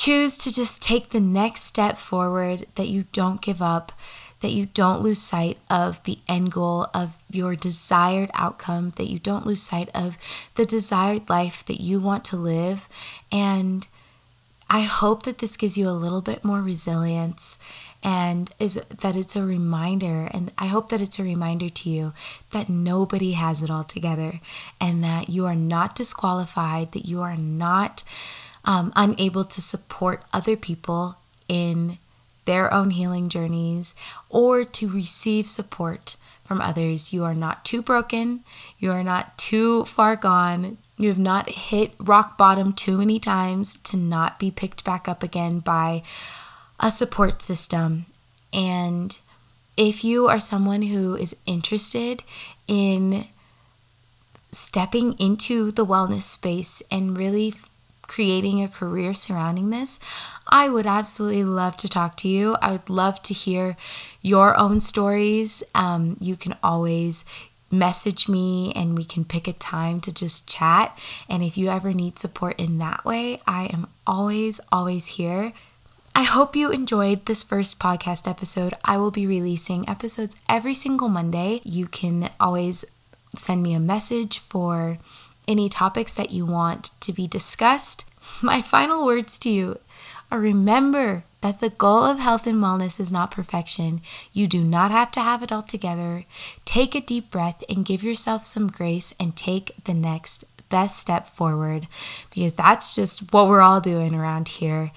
choose 0.02 0.36
to 0.36 0.52
just 0.52 0.82
take 0.82 1.10
the 1.10 1.20
next 1.20 1.62
step 1.62 1.96
forward, 1.96 2.66
that 2.74 2.88
you 2.88 3.04
don't 3.12 3.40
give 3.40 3.62
up, 3.62 3.92
that 4.40 4.50
you 4.50 4.66
don't 4.66 5.00
lose 5.00 5.20
sight 5.20 5.58
of 5.70 6.02
the 6.02 6.18
end 6.28 6.50
goal 6.50 6.88
of 6.92 7.22
your 7.30 7.54
desired 7.54 8.28
outcome, 8.34 8.90
that 8.96 9.08
you 9.08 9.20
don't 9.20 9.46
lose 9.46 9.62
sight 9.62 9.88
of 9.94 10.18
the 10.56 10.66
desired 10.66 11.30
life 11.30 11.64
that 11.66 11.80
you 11.80 12.00
want 12.00 12.24
to 12.24 12.36
live. 12.36 12.88
And 13.30 13.86
I 14.68 14.80
hope 14.80 15.22
that 15.22 15.38
this 15.38 15.56
gives 15.56 15.78
you 15.78 15.88
a 15.88 15.90
little 15.90 16.20
bit 16.20 16.44
more 16.44 16.62
resilience 16.62 17.62
and 18.02 18.50
is 18.58 18.74
that 18.74 19.14
it's 19.14 19.36
a 19.36 19.44
reminder 19.44 20.28
and 20.32 20.50
I 20.58 20.66
hope 20.66 20.88
that 20.88 21.00
it's 21.00 21.20
a 21.20 21.22
reminder 21.22 21.68
to 21.68 21.88
you 21.88 22.12
that 22.50 22.68
nobody 22.68 23.32
has 23.32 23.62
it 23.62 23.70
all 23.70 23.84
together 23.84 24.40
and 24.80 25.04
that 25.04 25.28
you 25.28 25.46
are 25.46 25.54
not 25.54 25.94
disqualified, 25.94 26.90
that 26.90 27.06
you 27.06 27.22
are 27.22 27.36
not 27.36 28.02
um, 28.64 28.92
unable 28.96 29.44
to 29.44 29.60
support 29.60 30.24
other 30.32 30.56
people 30.56 31.16
in 31.48 31.98
their 32.44 32.72
own 32.72 32.90
healing 32.90 33.28
journeys 33.28 33.94
or 34.28 34.64
to 34.64 34.88
receive 34.88 35.48
support 35.48 36.16
from 36.44 36.60
others. 36.60 37.12
You 37.12 37.24
are 37.24 37.34
not 37.34 37.64
too 37.64 37.82
broken, 37.82 38.40
you 38.78 38.90
are 38.92 39.04
not 39.04 39.38
too 39.38 39.84
far 39.84 40.16
gone. 40.16 40.78
You 40.98 41.08
have 41.08 41.18
not 41.18 41.48
hit 41.48 41.94
rock 41.98 42.38
bottom 42.38 42.72
too 42.72 42.98
many 42.98 43.18
times 43.18 43.76
to 43.78 43.96
not 43.96 44.38
be 44.38 44.52
picked 44.52 44.84
back 44.84 45.08
up 45.08 45.24
again 45.24 45.58
by 45.58 46.02
a 46.78 46.92
support 46.92 47.42
system. 47.42 48.06
And 48.52 49.18
if 49.76 50.04
you 50.04 50.28
are 50.28 50.38
someone 50.38 50.82
who 50.82 51.16
is 51.16 51.34
interested 51.44 52.22
in 52.68 53.26
stepping 54.52 55.14
into 55.14 55.72
the 55.72 55.86
wellness 55.86 56.22
space 56.22 56.82
and 56.90 57.16
really 57.16 57.54
creating 58.12 58.62
a 58.62 58.68
career 58.68 59.14
surrounding 59.14 59.70
this, 59.70 59.98
I 60.46 60.68
would 60.68 60.86
absolutely 60.86 61.44
love 61.44 61.78
to 61.78 61.88
talk 61.88 62.14
to 62.18 62.28
you. 62.28 62.56
I 62.60 62.72
would 62.72 62.90
love 62.90 63.22
to 63.22 63.32
hear 63.32 63.74
your 64.20 64.54
own 64.58 64.80
stories. 64.80 65.62
Um, 65.74 66.18
you 66.20 66.36
can 66.36 66.54
always 66.62 67.24
message 67.70 68.28
me 68.28 68.70
and 68.76 68.98
we 68.98 69.04
can 69.04 69.24
pick 69.24 69.48
a 69.48 69.54
time 69.54 69.98
to 70.02 70.12
just 70.12 70.46
chat. 70.46 70.96
And 71.26 71.42
if 71.42 71.56
you 71.56 71.70
ever 71.70 71.94
need 71.94 72.18
support 72.18 72.60
in 72.60 72.76
that 72.78 73.02
way, 73.02 73.40
I 73.46 73.70
am 73.72 73.86
always, 74.06 74.60
always 74.70 75.06
here. 75.16 75.54
I 76.14 76.24
hope 76.24 76.54
you 76.54 76.70
enjoyed 76.70 77.24
this 77.24 77.42
first 77.42 77.78
podcast 77.78 78.28
episode. 78.28 78.74
I 78.84 78.98
will 78.98 79.10
be 79.10 79.26
releasing 79.26 79.88
episodes 79.88 80.36
every 80.50 80.74
single 80.74 81.08
Monday. 81.08 81.62
You 81.64 81.86
can 81.86 82.28
always 82.38 82.84
send 83.38 83.62
me 83.62 83.72
a 83.72 83.80
message 83.80 84.38
for 84.38 84.98
any 85.52 85.68
topics 85.68 86.14
that 86.16 86.32
you 86.32 86.44
want 86.44 86.90
to 87.00 87.12
be 87.12 87.26
discussed. 87.28 88.04
My 88.42 88.60
final 88.60 89.04
words 89.04 89.38
to 89.40 89.50
you 89.50 89.78
are 90.30 90.40
remember 90.40 91.24
that 91.42 91.60
the 91.60 91.70
goal 91.70 92.04
of 92.04 92.18
health 92.18 92.46
and 92.46 92.62
wellness 92.62 92.98
is 92.98 93.12
not 93.12 93.30
perfection. 93.30 94.00
You 94.32 94.46
do 94.46 94.64
not 94.64 94.90
have 94.90 95.12
to 95.12 95.20
have 95.20 95.42
it 95.42 95.52
all 95.52 95.62
together. 95.62 96.24
Take 96.64 96.94
a 96.94 97.00
deep 97.00 97.30
breath 97.30 97.62
and 97.68 97.84
give 97.84 98.02
yourself 98.02 98.46
some 98.46 98.68
grace 98.68 99.12
and 99.20 99.36
take 99.36 99.72
the 99.84 99.94
next 99.94 100.44
best 100.68 100.98
step 100.98 101.28
forward 101.28 101.86
because 102.30 102.54
that's 102.54 102.94
just 102.94 103.32
what 103.32 103.46
we're 103.46 103.60
all 103.60 103.80
doing 103.80 104.14
around 104.14 104.48
here. 104.48 104.90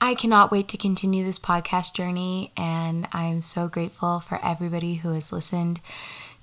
I 0.00 0.14
cannot 0.14 0.52
wait 0.52 0.68
to 0.68 0.76
continue 0.76 1.24
this 1.24 1.40
podcast 1.40 1.94
journey, 1.94 2.52
and 2.56 3.08
I'm 3.12 3.40
so 3.40 3.66
grateful 3.66 4.20
for 4.20 4.38
everybody 4.44 4.96
who 4.96 5.12
has 5.12 5.32
listened 5.32 5.80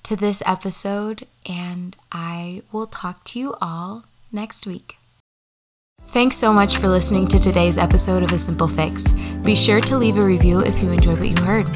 to 0.06 0.16
this 0.16 0.42
episode, 0.46 1.28
and 1.48 1.96
I 2.12 2.62
will 2.72 2.88
talk 2.88 3.24
to 3.26 3.40
you 3.40 3.56
all 3.62 4.06
next 4.32 4.66
week. 4.66 4.98
Thanks 6.08 6.38
so 6.38 6.54
much 6.54 6.78
for 6.78 6.88
listening 6.88 7.28
to 7.28 7.40
today's 7.40 7.78
episode 7.78 8.24
of 8.24 8.32
A 8.32 8.38
Simple 8.38 8.68
Fix. 8.68 9.14
Be 9.44 9.56
sure 9.56 9.82
to 9.82 9.98
leave 9.98 10.18
a 10.18 10.24
review 10.24 10.60
if 10.60 10.82
you 10.82 10.92
enjoyed 10.92 11.20
what 11.20 11.30
you 11.30 11.44
heard. 11.44 11.68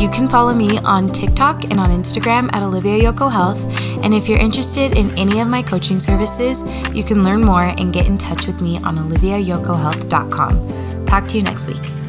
You 0.00 0.08
can 0.08 0.26
follow 0.26 0.52
me 0.52 0.78
on 0.78 1.08
TikTok 1.08 1.64
and 1.64 1.78
on 1.78 1.90
Instagram 1.90 2.52
at 2.52 2.62
Olivia 2.62 3.12
Yoko 3.12 3.30
Health. 3.30 3.62
And 4.02 4.12
if 4.12 4.28
you're 4.28 4.40
interested 4.40 4.96
in 4.96 5.16
any 5.16 5.40
of 5.40 5.48
my 5.48 5.62
coaching 5.62 6.00
services, 6.00 6.64
you 6.92 7.04
can 7.04 7.22
learn 7.22 7.42
more 7.42 7.72
and 7.78 7.92
get 7.92 8.06
in 8.06 8.18
touch 8.18 8.46
with 8.46 8.60
me 8.60 8.78
on 8.78 8.96
oliviayokohealth.com. 8.96 11.06
Talk 11.06 11.28
to 11.28 11.36
you 11.36 11.42
next 11.44 11.68
week. 11.68 12.03